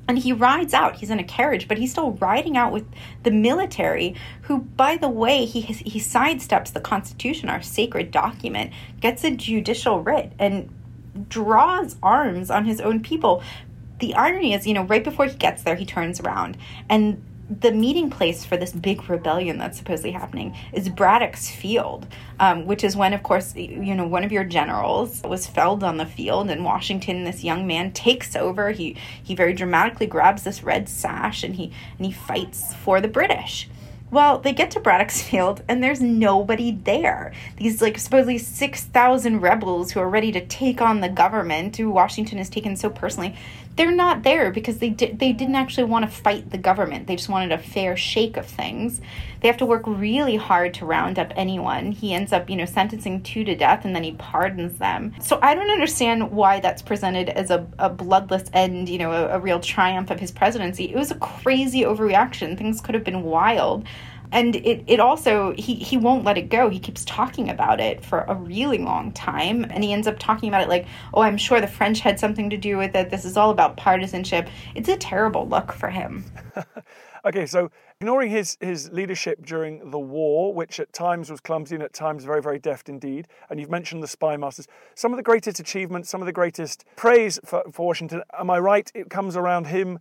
And 0.08 0.18
he 0.18 0.32
rides 0.32 0.74
out. 0.74 0.96
He's 0.96 1.10
in 1.10 1.20
a 1.20 1.24
carriage 1.24 1.68
but 1.68 1.78
he's 1.78 1.92
still 1.92 2.12
riding 2.12 2.56
out 2.56 2.72
with 2.72 2.86
the 3.22 3.30
military 3.30 4.16
who 4.42 4.58
by 4.58 4.96
the 4.96 5.10
way 5.10 5.44
he 5.44 5.60
he 5.60 6.00
sidesteps 6.00 6.72
the 6.72 6.80
constitution 6.80 7.48
our 7.50 7.62
sacred 7.62 8.10
document 8.10 8.72
gets 9.00 9.22
a 9.24 9.30
judicial 9.30 10.00
writ 10.00 10.32
and 10.38 10.74
draws 11.28 11.96
arms 12.02 12.50
on 12.50 12.64
his 12.64 12.80
own 12.80 13.00
people. 13.00 13.42
The 14.00 14.14
irony 14.14 14.54
is 14.54 14.66
you 14.66 14.72
know 14.72 14.84
right 14.84 15.04
before 15.04 15.26
he 15.26 15.36
gets 15.36 15.62
there 15.64 15.76
he 15.76 15.84
turns 15.84 16.18
around 16.18 16.56
and 16.88 17.22
the 17.60 17.72
meeting 17.72 18.10
place 18.10 18.44
for 18.44 18.56
this 18.56 18.72
big 18.72 19.08
rebellion 19.08 19.58
that's 19.58 19.78
supposedly 19.78 20.12
happening 20.12 20.56
is 20.72 20.88
Braddock's 20.88 21.50
Field, 21.50 22.06
um, 22.40 22.66
which 22.66 22.84
is 22.84 22.96
when, 22.96 23.12
of 23.12 23.22
course, 23.22 23.54
you 23.54 23.94
know, 23.94 24.06
one 24.06 24.24
of 24.24 24.32
your 24.32 24.44
generals 24.44 25.22
was 25.22 25.46
felled 25.46 25.84
on 25.84 25.96
the 25.96 26.06
field, 26.06 26.50
and 26.50 26.64
Washington, 26.64 27.24
this 27.24 27.44
young 27.44 27.66
man, 27.66 27.92
takes 27.92 28.34
over. 28.36 28.70
He 28.70 28.96
he 29.22 29.34
very 29.34 29.52
dramatically 29.52 30.06
grabs 30.06 30.44
this 30.44 30.62
red 30.62 30.88
sash 30.88 31.42
and 31.42 31.56
he 31.56 31.72
and 31.98 32.06
he 32.06 32.12
fights 32.12 32.74
for 32.74 33.00
the 33.00 33.08
British. 33.08 33.68
Well, 34.12 34.40
they 34.40 34.52
get 34.52 34.70
to 34.72 34.80
Braddock's 34.80 35.22
Field 35.30 35.62
and 35.68 35.82
there's 35.82 36.02
nobody 36.02 36.70
there. 36.70 37.32
These 37.56 37.80
like 37.80 37.98
supposedly 37.98 38.36
6,000 38.36 39.40
rebels 39.40 39.90
who 39.90 40.00
are 40.00 40.08
ready 40.08 40.30
to 40.32 40.46
take 40.46 40.82
on 40.82 41.00
the 41.00 41.08
government, 41.08 41.78
who 41.78 41.90
Washington 41.90 42.36
has 42.36 42.50
taken 42.50 42.76
so 42.76 42.90
personally, 42.90 43.34
they're 43.76 43.90
not 43.90 44.22
there 44.22 44.50
because 44.50 44.78
they 44.78 44.90
did 44.90 45.18
they 45.18 45.32
didn't 45.32 45.54
actually 45.54 45.84
want 45.84 46.04
to 46.04 46.10
fight 46.10 46.50
the 46.50 46.58
government. 46.58 47.06
They 47.06 47.16
just 47.16 47.28
wanted 47.28 47.52
a 47.52 47.58
fair 47.58 47.96
shake 47.96 48.36
of 48.36 48.46
things. 48.46 49.00
They 49.40 49.48
have 49.48 49.56
to 49.56 49.66
work 49.66 49.82
really 49.86 50.36
hard 50.36 50.74
to 50.74 50.86
round 50.86 51.18
up 51.18 51.32
anyone. 51.34 51.90
He 51.92 52.14
ends 52.14 52.32
up, 52.32 52.48
you 52.48 52.56
know, 52.56 52.64
sentencing 52.64 53.22
two 53.22 53.44
to 53.44 53.56
death 53.56 53.84
and 53.84 53.94
then 53.94 54.04
he 54.04 54.12
pardons 54.12 54.78
them. 54.78 55.14
So 55.20 55.38
I 55.42 55.54
don't 55.54 55.70
understand 55.70 56.30
why 56.30 56.60
that's 56.60 56.82
presented 56.82 57.30
as 57.30 57.50
a, 57.50 57.66
a 57.78 57.88
bloodless 57.88 58.44
end, 58.52 58.88
you 58.88 58.98
know, 58.98 59.10
a, 59.10 59.36
a 59.36 59.40
real 59.40 59.58
triumph 59.58 60.10
of 60.10 60.20
his 60.20 60.30
presidency. 60.30 60.84
It 60.84 60.96
was 60.96 61.10
a 61.10 61.16
crazy 61.16 61.82
overreaction. 61.82 62.56
Things 62.56 62.80
could 62.80 62.94
have 62.94 63.04
been 63.04 63.22
wild 63.22 63.84
and 64.32 64.56
it, 64.56 64.82
it 64.86 64.98
also 64.98 65.54
he, 65.56 65.74
he 65.74 65.96
won't 65.96 66.24
let 66.24 66.36
it 66.38 66.48
go. 66.48 66.68
He 66.68 66.80
keeps 66.80 67.04
talking 67.04 67.48
about 67.50 67.80
it 67.80 68.04
for 68.04 68.20
a 68.28 68.34
really 68.34 68.78
long 68.78 69.12
time 69.12 69.64
and 69.70 69.84
he 69.84 69.92
ends 69.92 70.06
up 70.06 70.18
talking 70.18 70.48
about 70.48 70.62
it 70.62 70.68
like 70.68 70.86
oh 71.14 71.22
i'm 71.22 71.36
sure 71.36 71.60
the 71.60 71.66
french 71.66 72.00
had 72.00 72.18
something 72.18 72.50
to 72.50 72.56
do 72.56 72.76
with 72.76 72.94
it. 72.96 73.10
This 73.10 73.24
is 73.24 73.36
all 73.36 73.50
about 73.50 73.76
partisanship. 73.76 74.48
It's 74.74 74.88
a 74.88 74.96
terrible 74.96 75.46
look 75.48 75.72
for 75.72 75.90
him. 75.90 76.24
Okay 77.24 77.46
so 77.46 77.70
ignoring 78.00 78.32
his, 78.32 78.58
his 78.60 78.90
leadership 78.90 79.46
during 79.46 79.92
the 79.92 79.98
war 79.98 80.52
which 80.52 80.80
at 80.80 80.92
times 80.92 81.30
was 81.30 81.38
clumsy 81.38 81.76
and 81.76 81.84
at 81.84 81.92
times 81.92 82.24
very 82.24 82.42
very 82.42 82.58
deft 82.58 82.88
indeed 82.88 83.28
and 83.48 83.60
you've 83.60 83.70
mentioned 83.70 84.02
the 84.02 84.08
spy 84.08 84.36
masters 84.36 84.66
some 84.96 85.12
of 85.12 85.18
the 85.18 85.22
greatest 85.22 85.60
achievements 85.60 86.10
some 86.10 86.20
of 86.20 86.26
the 86.26 86.32
greatest 86.32 86.84
praise 86.96 87.38
for, 87.44 87.62
for 87.70 87.86
washington. 87.86 88.22
Am 88.36 88.50
i 88.50 88.58
right? 88.58 88.90
It 88.92 89.08
comes 89.08 89.36
around 89.36 89.68
him 89.68 90.00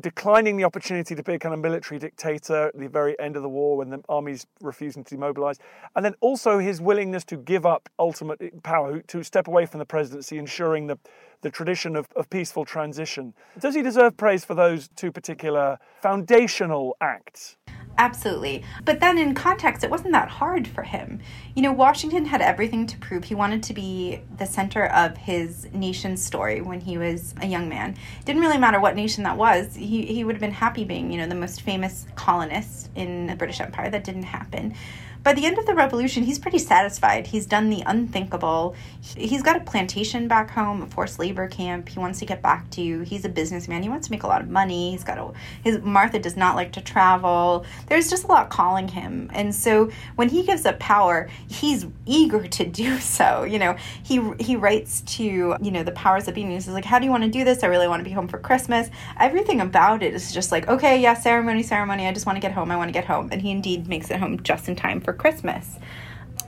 declining 0.00 0.56
the 0.56 0.64
opportunity 0.64 1.14
to 1.14 1.22
be 1.22 1.34
a 1.34 1.38
kind 1.38 1.54
of 1.54 1.60
military 1.60 1.98
dictator 1.98 2.68
at 2.68 2.78
the 2.78 2.88
very 2.88 3.18
end 3.20 3.36
of 3.36 3.42
the 3.42 3.48
war 3.48 3.76
when 3.76 3.90
the 3.90 4.02
army's 4.08 4.46
refusing 4.60 5.04
to 5.04 5.16
demobilize, 5.16 5.58
and 5.96 6.04
then 6.04 6.14
also 6.20 6.58
his 6.58 6.80
willingness 6.80 7.24
to 7.24 7.36
give 7.36 7.66
up 7.66 7.88
ultimate 7.98 8.40
eh, 8.40 8.50
power, 8.62 9.00
to 9.02 9.22
step 9.22 9.48
away 9.48 9.66
from 9.66 9.78
the 9.78 9.84
presidency, 9.84 10.38
ensuring 10.38 10.86
the, 10.86 10.98
the 11.42 11.50
tradition 11.50 11.96
of, 11.96 12.06
of 12.16 12.28
peaceful 12.30 12.64
transition. 12.64 13.34
Does 13.58 13.74
he 13.74 13.82
deserve 13.82 14.16
praise 14.16 14.44
for 14.44 14.54
those 14.54 14.88
two 14.96 15.12
particular 15.12 15.78
foundational 16.02 16.96
acts? 17.00 17.56
Absolutely. 17.98 18.64
But 18.84 19.00
then 19.00 19.18
in 19.18 19.34
context, 19.34 19.84
it 19.84 19.90
wasn't 19.90 20.12
that 20.12 20.28
hard 20.28 20.66
for 20.66 20.82
him. 20.82 21.20
You 21.54 21.62
know, 21.62 21.72
Washington 21.72 22.24
had 22.24 22.40
everything 22.40 22.86
to 22.86 22.96
prove. 22.96 23.24
He 23.24 23.34
wanted 23.34 23.62
to 23.64 23.74
be 23.74 24.22
the 24.38 24.46
center 24.46 24.86
of 24.86 25.18
his 25.18 25.68
nation's 25.74 26.24
story 26.24 26.62
when 26.62 26.80
he 26.80 26.96
was 26.96 27.34
a 27.42 27.46
young 27.46 27.68
man. 27.68 27.96
Didn't 28.24 28.40
really 28.40 28.56
matter 28.56 28.80
what 28.80 28.96
nation 28.96 29.24
that 29.24 29.36
was. 29.36 29.76
He, 29.76 30.06
he 30.06 30.24
would 30.24 30.34
have 30.34 30.40
been 30.40 30.50
happy 30.50 30.84
being, 30.84 31.12
you 31.12 31.18
know, 31.18 31.26
the 31.26 31.34
most 31.34 31.60
famous 31.60 32.06
colonist 32.14 32.88
in 32.94 33.26
the 33.26 33.36
British 33.36 33.60
Empire. 33.60 33.90
That 33.90 34.04
didn't 34.04 34.22
happen 34.22 34.74
by 35.22 35.34
the 35.34 35.44
end 35.44 35.58
of 35.58 35.66
the 35.66 35.74
revolution, 35.74 36.22
he's 36.22 36.38
pretty 36.38 36.58
satisfied. 36.58 37.26
He's 37.26 37.46
done 37.46 37.68
the 37.68 37.82
unthinkable. 37.86 38.74
He's 39.16 39.42
got 39.42 39.56
a 39.56 39.60
plantation 39.60 40.28
back 40.28 40.50
home, 40.50 40.82
a 40.82 40.86
forced 40.86 41.18
labor 41.18 41.46
camp. 41.46 41.88
He 41.88 41.98
wants 41.98 42.18
to 42.20 42.26
get 42.26 42.40
back 42.42 42.70
to. 42.70 43.00
He's 43.02 43.24
a 43.24 43.28
businessman. 43.28 43.82
He 43.82 43.88
wants 43.88 44.06
to 44.06 44.12
make 44.12 44.22
a 44.22 44.26
lot 44.26 44.40
of 44.40 44.48
money. 44.48 44.92
He's 44.92 45.04
got 45.04 45.18
a. 45.18 45.32
His 45.62 45.80
Martha 45.80 46.18
does 46.18 46.36
not 46.36 46.56
like 46.56 46.72
to 46.72 46.80
travel. 46.80 47.66
There's 47.86 48.08
just 48.08 48.24
a 48.24 48.26
lot 48.28 48.50
calling 48.50 48.88
him, 48.88 49.30
and 49.34 49.54
so 49.54 49.90
when 50.16 50.28
he 50.28 50.42
gives 50.42 50.64
up 50.64 50.78
power, 50.78 51.28
he's 51.48 51.86
eager 52.06 52.46
to 52.46 52.64
do 52.64 52.98
so. 53.00 53.44
You 53.44 53.58
know, 53.58 53.76
he 54.02 54.22
he 54.40 54.56
writes 54.56 55.02
to 55.02 55.56
you 55.60 55.70
know 55.70 55.82
the 55.82 55.92
powers 55.92 56.24
that 56.24 56.34
be, 56.34 56.42
and 56.42 56.52
he's 56.52 56.68
like, 56.68 56.84
"How 56.84 56.98
do 56.98 57.04
you 57.04 57.10
want 57.10 57.24
to 57.24 57.30
do 57.30 57.44
this? 57.44 57.62
I 57.62 57.66
really 57.66 57.88
want 57.88 58.00
to 58.00 58.08
be 58.08 58.14
home 58.14 58.28
for 58.28 58.38
Christmas." 58.38 58.88
Everything 59.18 59.60
about 59.60 60.02
it 60.02 60.14
is 60.14 60.32
just 60.32 60.50
like, 60.50 60.68
okay, 60.68 61.00
yeah, 61.00 61.14
ceremony, 61.14 61.62
ceremony. 61.62 62.06
I 62.06 62.12
just 62.12 62.26
want 62.26 62.36
to 62.36 62.40
get 62.40 62.52
home. 62.52 62.70
I 62.70 62.76
want 62.76 62.88
to 62.88 62.92
get 62.92 63.04
home, 63.04 63.28
and 63.32 63.42
he 63.42 63.50
indeed 63.50 63.86
makes 63.86 64.10
it 64.10 64.18
home 64.18 64.42
just 64.42 64.68
in 64.68 64.76
time 64.76 65.00
for 65.00 65.09
for 65.10 65.16
Christmas. 65.16 65.76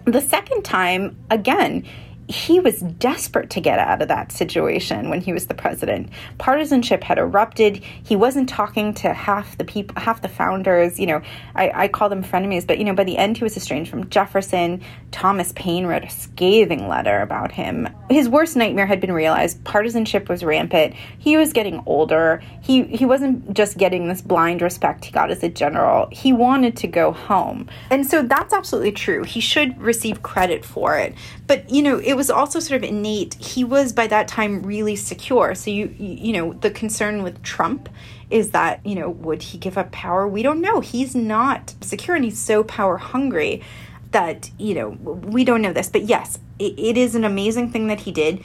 The 0.04 0.20
second 0.20 0.62
time, 0.62 1.16
again, 1.30 1.84
he 2.32 2.60
was 2.60 2.80
desperate 2.80 3.50
to 3.50 3.60
get 3.60 3.78
out 3.78 4.00
of 4.00 4.08
that 4.08 4.32
situation 4.32 5.10
when 5.10 5.20
he 5.20 5.32
was 5.32 5.46
the 5.46 5.54
president. 5.54 6.08
Partisanship 6.38 7.04
had 7.04 7.18
erupted. 7.18 7.76
He 7.76 8.16
wasn't 8.16 8.48
talking 8.48 8.94
to 8.94 9.12
half 9.12 9.58
the 9.58 9.64
people, 9.64 10.00
half 10.00 10.22
the 10.22 10.28
founders. 10.28 10.98
You 10.98 11.06
know, 11.06 11.22
I, 11.54 11.70
I 11.74 11.88
call 11.88 12.08
them 12.08 12.24
frenemies, 12.24 12.66
but 12.66 12.78
you 12.78 12.84
know, 12.84 12.94
by 12.94 13.04
the 13.04 13.18
end, 13.18 13.36
he 13.36 13.44
was 13.44 13.56
estranged 13.56 13.90
from 13.90 14.08
Jefferson. 14.08 14.82
Thomas 15.10 15.52
Paine 15.54 15.86
wrote 15.86 16.04
a 16.04 16.10
scathing 16.10 16.88
letter 16.88 17.20
about 17.20 17.52
him. 17.52 17.88
His 18.08 18.28
worst 18.28 18.56
nightmare 18.56 18.86
had 18.86 19.00
been 19.00 19.12
realized. 19.12 19.62
Partisanship 19.64 20.28
was 20.28 20.42
rampant. 20.42 20.94
He 21.18 21.36
was 21.36 21.52
getting 21.52 21.82
older. 21.86 22.42
He 22.62 22.84
he 22.84 23.04
wasn't 23.04 23.52
just 23.54 23.76
getting 23.76 24.08
this 24.08 24.22
blind 24.22 24.62
respect 24.62 25.04
he 25.04 25.12
got 25.12 25.30
as 25.30 25.42
a 25.42 25.48
general. 25.48 26.08
He 26.10 26.32
wanted 26.32 26.76
to 26.78 26.86
go 26.86 27.12
home, 27.12 27.68
and 27.90 28.06
so 28.06 28.22
that's 28.22 28.54
absolutely 28.54 28.92
true. 28.92 29.22
He 29.24 29.40
should 29.40 29.80
receive 29.80 30.22
credit 30.22 30.64
for 30.64 30.96
it. 30.98 31.14
But 31.46 31.68
you 31.70 31.82
know, 31.82 31.98
it 31.98 32.14
was 32.14 32.21
also 32.30 32.60
sort 32.60 32.82
of 32.82 32.88
innate. 32.88 33.34
He 33.34 33.64
was 33.64 33.92
by 33.92 34.06
that 34.08 34.28
time 34.28 34.62
really 34.62 34.96
secure. 34.96 35.54
So 35.54 35.70
you 35.70 35.94
you 35.98 36.32
know, 36.32 36.52
the 36.52 36.70
concern 36.70 37.22
with 37.22 37.42
Trump 37.42 37.88
is 38.32 38.50
that, 38.52 38.84
you 38.84 38.94
know, 38.94 39.10
would 39.10 39.42
he 39.42 39.58
give 39.58 39.76
up 39.76 39.92
power? 39.92 40.26
We 40.26 40.42
don't 40.42 40.60
know. 40.60 40.80
He's 40.80 41.14
not 41.14 41.74
secure 41.82 42.16
and 42.16 42.24
he's 42.24 42.38
so 42.38 42.64
power 42.64 42.96
hungry 42.96 43.62
that, 44.10 44.50
you 44.58 44.74
know, 44.74 44.90
we 44.90 45.44
don't 45.44 45.60
know 45.60 45.72
this. 45.72 45.88
But 45.88 46.04
yes, 46.04 46.38
it, 46.58 46.78
it 46.78 46.96
is 46.96 47.14
an 47.14 47.24
amazing 47.24 47.70
thing 47.70 47.88
that 47.88 48.00
he 48.00 48.12
did. 48.12 48.42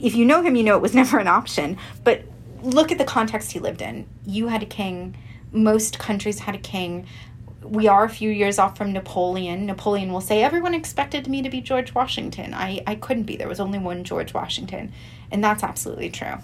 If 0.00 0.14
you 0.14 0.24
know 0.24 0.42
him, 0.42 0.54
you 0.54 0.62
know 0.62 0.76
it 0.76 0.82
was 0.82 0.94
never 1.02 1.18
an 1.18 1.26
option. 1.26 1.76
But 2.04 2.22
look 2.62 2.92
at 2.92 2.98
the 2.98 3.04
context 3.04 3.52
he 3.52 3.58
lived 3.58 3.82
in. 3.82 4.06
You 4.24 4.48
had 4.48 4.62
a 4.62 4.66
king, 4.66 5.16
most 5.52 5.98
countries 5.98 6.40
had 6.40 6.54
a 6.54 6.58
king 6.58 7.06
we 7.68 7.86
are 7.86 8.04
a 8.04 8.08
few 8.08 8.30
years 8.30 8.58
off 8.58 8.76
from 8.76 8.92
Napoleon. 8.92 9.66
Napoleon 9.66 10.12
will 10.12 10.20
say, 10.20 10.42
Everyone 10.42 10.74
expected 10.74 11.28
me 11.28 11.42
to 11.42 11.50
be 11.50 11.60
George 11.60 11.94
Washington. 11.94 12.54
I, 12.54 12.82
I 12.86 12.94
couldn't 12.94 13.24
be. 13.24 13.36
There 13.36 13.48
was 13.48 13.60
only 13.60 13.78
one 13.78 14.04
George 14.04 14.32
Washington. 14.32 14.92
And 15.30 15.44
that's 15.44 15.62
absolutely 15.62 16.10
true. 16.10 16.36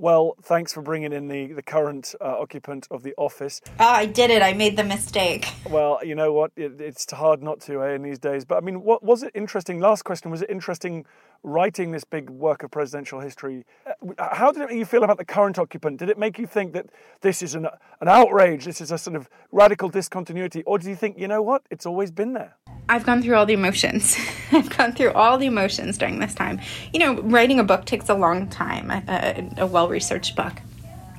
Well, 0.00 0.36
thanks 0.40 0.72
for 0.72 0.80
bringing 0.80 1.12
in 1.12 1.26
the, 1.26 1.52
the 1.54 1.62
current 1.62 2.14
uh, 2.20 2.38
occupant 2.38 2.86
of 2.88 3.02
the 3.02 3.14
office. 3.16 3.60
Oh, 3.80 3.84
I 3.84 4.06
did 4.06 4.30
it. 4.30 4.42
I 4.42 4.52
made 4.52 4.76
the 4.76 4.84
mistake. 4.84 5.48
Well, 5.68 5.98
you 6.04 6.14
know 6.14 6.32
what? 6.32 6.52
It, 6.54 6.80
it's 6.80 7.10
hard 7.10 7.42
not 7.42 7.60
to 7.62 7.82
eh, 7.82 7.96
in 7.96 8.02
these 8.02 8.20
days. 8.20 8.44
But 8.44 8.58
I 8.58 8.60
mean, 8.60 8.82
what 8.84 9.02
was 9.02 9.24
it 9.24 9.32
interesting? 9.34 9.80
Last 9.80 10.04
question 10.04 10.30
was 10.30 10.40
it 10.40 10.50
interesting 10.50 11.04
writing 11.42 11.90
this 11.90 12.04
big 12.04 12.30
work 12.30 12.62
of 12.62 12.70
presidential 12.70 13.18
history? 13.18 13.66
Uh, 13.84 14.34
how 14.36 14.52
did 14.52 14.62
it 14.62 14.68
make 14.68 14.78
you 14.78 14.84
feel 14.84 15.02
about 15.02 15.18
the 15.18 15.24
current 15.24 15.58
occupant? 15.58 15.98
Did 15.98 16.10
it 16.10 16.16
make 16.16 16.38
you 16.38 16.46
think 16.46 16.74
that 16.74 16.86
this 17.22 17.42
is 17.42 17.56
an, 17.56 17.66
an 18.00 18.06
outrage? 18.06 18.66
This 18.66 18.80
is 18.80 18.92
a 18.92 18.98
sort 18.98 19.16
of 19.16 19.28
radical 19.50 19.88
discontinuity? 19.88 20.62
Or 20.62 20.78
do 20.78 20.88
you 20.88 20.94
think, 20.94 21.18
you 21.18 21.26
know 21.26 21.42
what? 21.42 21.62
It's 21.72 21.86
always 21.86 22.12
been 22.12 22.34
there? 22.34 22.54
I've 22.88 23.04
gone 23.04 23.22
through 23.22 23.36
all 23.36 23.46
the 23.46 23.52
emotions. 23.52 24.16
I've 24.52 24.74
gone 24.76 24.92
through 24.92 25.12
all 25.12 25.38
the 25.38 25.46
emotions 25.46 25.98
during 25.98 26.20
this 26.20 26.34
time. 26.34 26.60
You 26.92 27.00
know, 27.00 27.20
writing 27.22 27.60
a 27.60 27.64
book 27.64 27.84
takes 27.84 28.08
a 28.08 28.14
long 28.14 28.48
time, 28.48 28.90
a, 28.90 29.48
a 29.58 29.66
well 29.66 29.88
researched 29.88 30.36
book. 30.36 30.54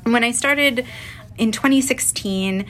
When 0.04 0.24
I 0.24 0.32
started 0.32 0.86
in 1.38 1.52
2016, 1.52 2.66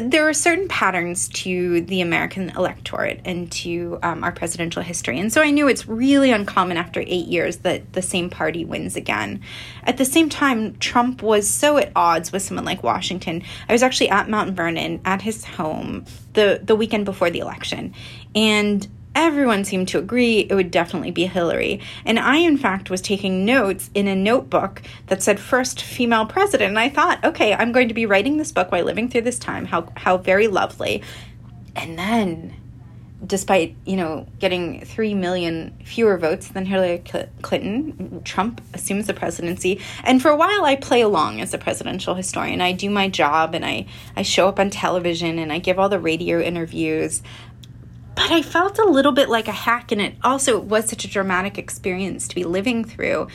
there 0.00 0.28
are 0.28 0.32
certain 0.32 0.68
patterns 0.68 1.28
to 1.28 1.80
the 1.82 2.00
American 2.00 2.50
electorate 2.50 3.20
and 3.24 3.50
to 3.52 3.98
um, 4.02 4.24
our 4.24 4.32
presidential 4.32 4.82
history. 4.82 5.18
And 5.18 5.32
so 5.32 5.42
I 5.42 5.50
knew 5.50 5.68
it's 5.68 5.88
really 5.88 6.30
uncommon 6.30 6.76
after 6.76 7.00
eight 7.00 7.26
years 7.26 7.58
that 7.58 7.92
the 7.92 8.02
same 8.02 8.30
party 8.30 8.64
wins 8.64 8.96
again. 8.96 9.40
At 9.84 9.96
the 9.96 10.04
same 10.04 10.28
time, 10.28 10.76
Trump 10.78 11.22
was 11.22 11.48
so 11.48 11.78
at 11.78 11.92
odds 11.94 12.32
with 12.32 12.42
someone 12.42 12.64
like 12.64 12.82
Washington. 12.82 13.42
I 13.68 13.72
was 13.72 13.82
actually 13.82 14.10
at 14.10 14.28
Mount 14.28 14.54
Vernon 14.54 15.00
at 15.04 15.22
his 15.22 15.44
home 15.44 16.04
the, 16.32 16.60
the 16.62 16.76
weekend 16.76 17.04
before 17.04 17.30
the 17.30 17.40
election. 17.40 17.94
And 18.34 18.86
everyone 19.14 19.64
seemed 19.64 19.88
to 19.88 19.98
agree 19.98 20.40
it 20.40 20.54
would 20.54 20.70
definitely 20.70 21.10
be 21.10 21.26
Hillary. 21.26 21.80
And 22.04 22.18
I, 22.18 22.36
in 22.36 22.56
fact, 22.56 22.90
was 22.90 23.00
taking 23.00 23.44
notes 23.44 23.90
in 23.94 24.08
a 24.08 24.16
notebook 24.16 24.82
that 25.08 25.22
said 25.22 25.38
first 25.38 25.82
female 25.82 26.26
president. 26.26 26.70
And 26.70 26.78
I 26.78 26.88
thought, 26.88 27.24
okay, 27.24 27.54
I'm 27.54 27.72
going 27.72 27.88
to 27.88 27.94
be 27.94 28.06
writing 28.06 28.36
this 28.36 28.52
book 28.52 28.72
while 28.72 28.84
living 28.84 29.08
through 29.08 29.22
this 29.22 29.38
time. 29.38 29.66
How, 29.66 29.88
how 29.96 30.16
very 30.16 30.48
lovely. 30.48 31.02
And 31.76 31.98
then, 31.98 32.56
despite, 33.24 33.76
you 33.84 33.96
know, 33.96 34.26
getting 34.38 34.84
3 34.84 35.14
million 35.14 35.76
fewer 35.84 36.18
votes 36.18 36.48
than 36.48 36.66
Hillary 36.66 37.02
Clinton, 37.42 38.22
Trump 38.24 38.60
assumes 38.74 39.06
the 39.06 39.14
presidency. 39.14 39.80
And 40.04 40.20
for 40.20 40.30
a 40.30 40.36
while, 40.36 40.64
I 40.64 40.76
play 40.76 41.02
along 41.02 41.40
as 41.40 41.54
a 41.54 41.58
presidential 41.58 42.14
historian. 42.14 42.60
I 42.60 42.72
do 42.72 42.90
my 42.90 43.08
job 43.08 43.54
and 43.54 43.64
I, 43.64 43.86
I 44.16 44.22
show 44.22 44.48
up 44.48 44.58
on 44.58 44.70
television 44.70 45.38
and 45.38 45.52
I 45.52 45.58
give 45.58 45.78
all 45.78 45.88
the 45.88 46.00
radio 46.00 46.40
interviews 46.40 47.22
but 48.14 48.30
I 48.30 48.42
felt 48.42 48.78
a 48.78 48.84
little 48.84 49.12
bit 49.12 49.28
like 49.28 49.48
a 49.48 49.52
hack, 49.52 49.92
and 49.92 50.00
it 50.00 50.14
also 50.22 50.58
was 50.58 50.88
such 50.88 51.04
a 51.04 51.08
dramatic 51.08 51.58
experience 51.58 52.28
to 52.28 52.34
be 52.34 52.44
living 52.44 52.84
through 52.84 53.28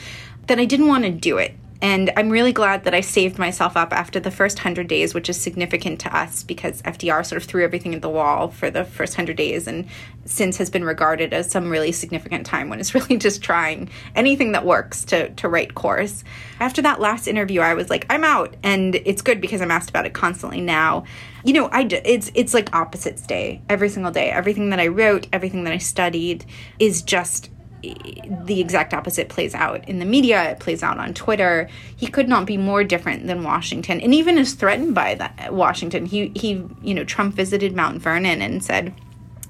that 0.46 0.58
I 0.58 0.64
didn't 0.64 0.88
want 0.88 1.04
to 1.04 1.10
do 1.10 1.38
it. 1.38 1.54
And 1.80 2.10
I'm 2.16 2.28
really 2.28 2.52
glad 2.52 2.84
that 2.84 2.94
I 2.94 3.00
saved 3.00 3.38
myself 3.38 3.76
up 3.76 3.92
after 3.92 4.18
the 4.18 4.32
first 4.32 4.58
100 4.58 4.88
days, 4.88 5.14
which 5.14 5.28
is 5.28 5.40
significant 5.40 6.00
to 6.00 6.16
us 6.16 6.42
because 6.42 6.82
FDR 6.82 7.24
sort 7.24 7.40
of 7.40 7.44
threw 7.44 7.62
everything 7.62 7.94
at 7.94 8.02
the 8.02 8.08
wall 8.08 8.48
for 8.48 8.68
the 8.68 8.84
first 8.84 9.12
100 9.16 9.36
days 9.36 9.68
and 9.68 9.86
since 10.24 10.56
has 10.56 10.70
been 10.70 10.82
regarded 10.84 11.32
as 11.32 11.48
some 11.50 11.70
really 11.70 11.92
significant 11.92 12.44
time 12.44 12.68
when 12.68 12.80
it's 12.80 12.94
really 12.96 13.16
just 13.16 13.42
trying 13.42 13.88
anything 14.16 14.52
that 14.52 14.66
works 14.66 15.04
to, 15.04 15.30
to 15.34 15.48
right 15.48 15.72
course. 15.76 16.24
After 16.58 16.82
that 16.82 17.00
last 17.00 17.28
interview, 17.28 17.60
I 17.60 17.74
was 17.74 17.90
like, 17.90 18.06
I'm 18.10 18.24
out. 18.24 18.56
And 18.64 18.96
it's 18.96 19.22
good 19.22 19.40
because 19.40 19.60
I'm 19.60 19.70
asked 19.70 19.90
about 19.90 20.04
it 20.04 20.14
constantly 20.14 20.60
now. 20.60 21.04
You 21.44 21.52
know, 21.52 21.68
I, 21.68 21.82
it's, 22.04 22.32
it's 22.34 22.54
like 22.54 22.74
opposites 22.74 23.22
day 23.22 23.62
every 23.68 23.88
single 23.88 24.10
day. 24.10 24.30
Everything 24.30 24.70
that 24.70 24.80
I 24.80 24.88
wrote, 24.88 25.28
everything 25.32 25.62
that 25.62 25.72
I 25.72 25.78
studied 25.78 26.44
is 26.80 27.02
just 27.02 27.50
the 27.82 28.60
exact 28.60 28.92
opposite 28.92 29.28
plays 29.28 29.54
out 29.54 29.88
in 29.88 29.98
the 29.98 30.04
media 30.04 30.50
it 30.50 30.58
plays 30.58 30.82
out 30.82 30.98
on 30.98 31.14
twitter 31.14 31.68
he 31.96 32.06
could 32.06 32.28
not 32.28 32.46
be 32.46 32.56
more 32.56 32.82
different 32.82 33.26
than 33.26 33.42
washington 33.42 34.00
and 34.00 34.14
even 34.14 34.36
is 34.38 34.54
threatened 34.54 34.94
by 34.94 35.14
that 35.14 35.52
washington 35.52 36.06
he 36.06 36.28
he 36.34 36.64
you 36.82 36.94
know 36.94 37.04
trump 37.04 37.34
visited 37.34 37.74
mount 37.74 38.00
vernon 38.00 38.42
and 38.42 38.64
said 38.64 38.92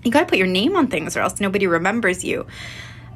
you 0.05 0.11
got 0.11 0.21
to 0.21 0.27
put 0.27 0.39
your 0.39 0.47
name 0.47 0.77
on 0.77 0.87
things 0.87 1.17
or 1.17 1.21
else 1.21 1.41
nobody 1.41 1.67
remembers 1.67 2.25
you 2.25 2.47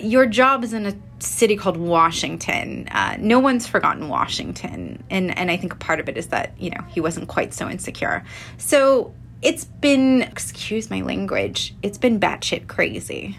your 0.00 0.26
job 0.26 0.64
is 0.64 0.72
in 0.72 0.86
a 0.86 0.94
city 1.20 1.56
called 1.56 1.76
Washington. 1.76 2.88
Uh, 2.90 3.16
no 3.20 3.38
one's 3.38 3.66
forgotten 3.66 4.08
Washington, 4.08 5.02
and 5.10 5.36
and 5.38 5.50
I 5.50 5.56
think 5.56 5.72
a 5.72 5.76
part 5.76 6.00
of 6.00 6.08
it 6.08 6.16
is 6.16 6.28
that 6.28 6.52
you 6.58 6.70
know 6.70 6.82
he 6.88 7.00
wasn't 7.00 7.28
quite 7.28 7.54
so 7.54 7.68
insecure. 7.68 8.24
So 8.58 9.14
it's 9.42 9.64
been, 9.64 10.22
excuse 10.22 10.88
my 10.88 11.00
language, 11.00 11.74
it's 11.82 11.98
been 11.98 12.20
batshit 12.20 12.68
crazy. 12.68 13.36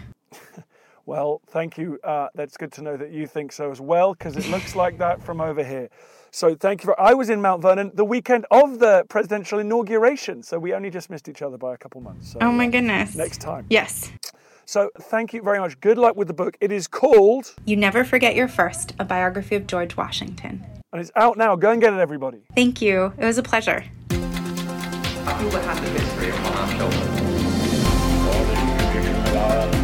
Well, 1.06 1.42
thank 1.48 1.76
you. 1.76 1.98
Uh, 2.02 2.28
that's 2.34 2.56
good 2.56 2.72
to 2.72 2.82
know 2.82 2.96
that 2.96 3.10
you 3.10 3.26
think 3.26 3.52
so 3.52 3.70
as 3.70 3.80
well, 3.80 4.14
because 4.14 4.36
it 4.36 4.48
looks 4.48 4.74
like 4.74 4.98
that 4.98 5.22
from 5.22 5.40
over 5.40 5.62
here. 5.62 5.90
So 6.30 6.54
thank 6.54 6.82
you. 6.82 6.86
For, 6.86 7.00
I 7.00 7.14
was 7.14 7.30
in 7.30 7.40
Mount 7.42 7.62
Vernon 7.62 7.92
the 7.94 8.04
weekend 8.04 8.46
of 8.50 8.78
the 8.78 9.04
presidential 9.08 9.58
inauguration, 9.58 10.42
so 10.42 10.58
we 10.58 10.72
only 10.72 10.90
just 10.90 11.10
missed 11.10 11.28
each 11.28 11.42
other 11.42 11.58
by 11.58 11.74
a 11.74 11.76
couple 11.76 12.00
months. 12.00 12.32
So, 12.32 12.38
oh 12.40 12.50
my 12.50 12.68
goodness! 12.68 13.14
next 13.14 13.40
time. 13.40 13.66
Yes. 13.70 14.10
So 14.66 14.90
thank 14.98 15.34
you 15.34 15.42
very 15.42 15.60
much. 15.60 15.78
Good 15.80 15.98
luck 15.98 16.16
with 16.16 16.26
the 16.26 16.34
book. 16.34 16.56
It 16.60 16.72
is 16.72 16.88
called 16.88 17.54
You 17.66 17.76
Never 17.76 18.02
Forget 18.02 18.34
Your 18.34 18.48
First: 18.48 18.94
A 18.98 19.04
Biography 19.04 19.56
of 19.56 19.66
George 19.66 19.96
Washington. 19.96 20.64
And 20.92 21.00
it's 21.00 21.12
out 21.16 21.36
now. 21.36 21.54
Go 21.54 21.70
and 21.70 21.80
get 21.80 21.92
it, 21.92 22.00
everybody. 22.00 22.38
Thank 22.54 22.80
you. 22.80 23.12
It 23.18 23.24
was 23.24 23.36
a 23.36 23.42
pleasure. 23.42 23.84
I 29.36 29.83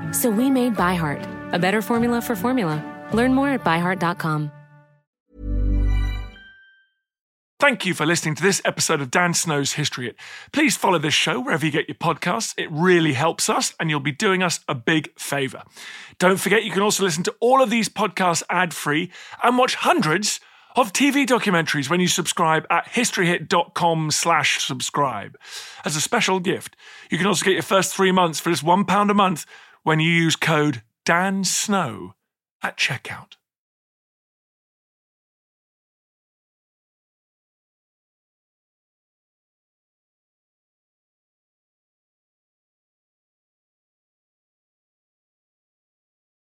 So 0.11 0.29
we 0.29 0.49
made 0.49 0.75
ByHeart, 0.75 1.53
a 1.53 1.59
better 1.59 1.81
formula 1.81 2.21
for 2.21 2.35
formula. 2.35 2.83
Learn 3.13 3.33
more 3.33 3.49
at 3.49 3.63
byheart.com. 3.63 4.51
Thank 7.61 7.85
you 7.85 7.93
for 7.93 8.07
listening 8.07 8.33
to 8.33 8.41
this 8.41 8.59
episode 8.65 9.01
of 9.01 9.11
Dan 9.11 9.35
Snow's 9.35 9.73
History 9.73 10.05
Hit. 10.05 10.15
Please 10.51 10.75
follow 10.75 10.97
this 10.97 11.13
show 11.13 11.39
wherever 11.39 11.63
you 11.63 11.71
get 11.71 11.87
your 11.87 11.93
podcasts. 11.93 12.55
It 12.57 12.71
really 12.71 13.13
helps 13.13 13.51
us, 13.51 13.75
and 13.79 13.87
you'll 13.87 13.99
be 13.99 14.11
doing 14.11 14.41
us 14.41 14.61
a 14.67 14.73
big 14.73 15.11
favour. 15.19 15.61
Don't 16.17 16.39
forget, 16.39 16.63
you 16.63 16.71
can 16.71 16.81
also 16.81 17.03
listen 17.03 17.21
to 17.21 17.35
all 17.39 17.61
of 17.61 17.69
these 17.69 17.87
podcasts 17.87 18.41
ad 18.49 18.73
free 18.73 19.11
and 19.43 19.59
watch 19.59 19.75
hundreds 19.75 20.39
of 20.75 20.91
TV 20.91 21.23
documentaries 21.27 21.87
when 21.87 21.99
you 21.99 22.07
subscribe 22.07 22.65
at 22.71 22.85
historyhit.com 22.87 24.09
slash 24.09 24.65
subscribe. 24.65 25.37
As 25.85 25.95
a 25.95 26.01
special 26.01 26.39
gift, 26.39 26.75
you 27.11 27.19
can 27.19 27.27
also 27.27 27.45
get 27.45 27.53
your 27.53 27.61
first 27.61 27.95
three 27.95 28.11
months 28.11 28.39
for 28.39 28.49
just 28.49 28.65
£1 28.65 29.11
a 29.11 29.13
month 29.13 29.45
when 29.83 29.99
you 29.99 30.11
use 30.11 30.35
code 30.35 30.83
Dan 31.05 31.43
Snow 31.43 32.13
at 32.61 32.77
checkout. 32.77 33.35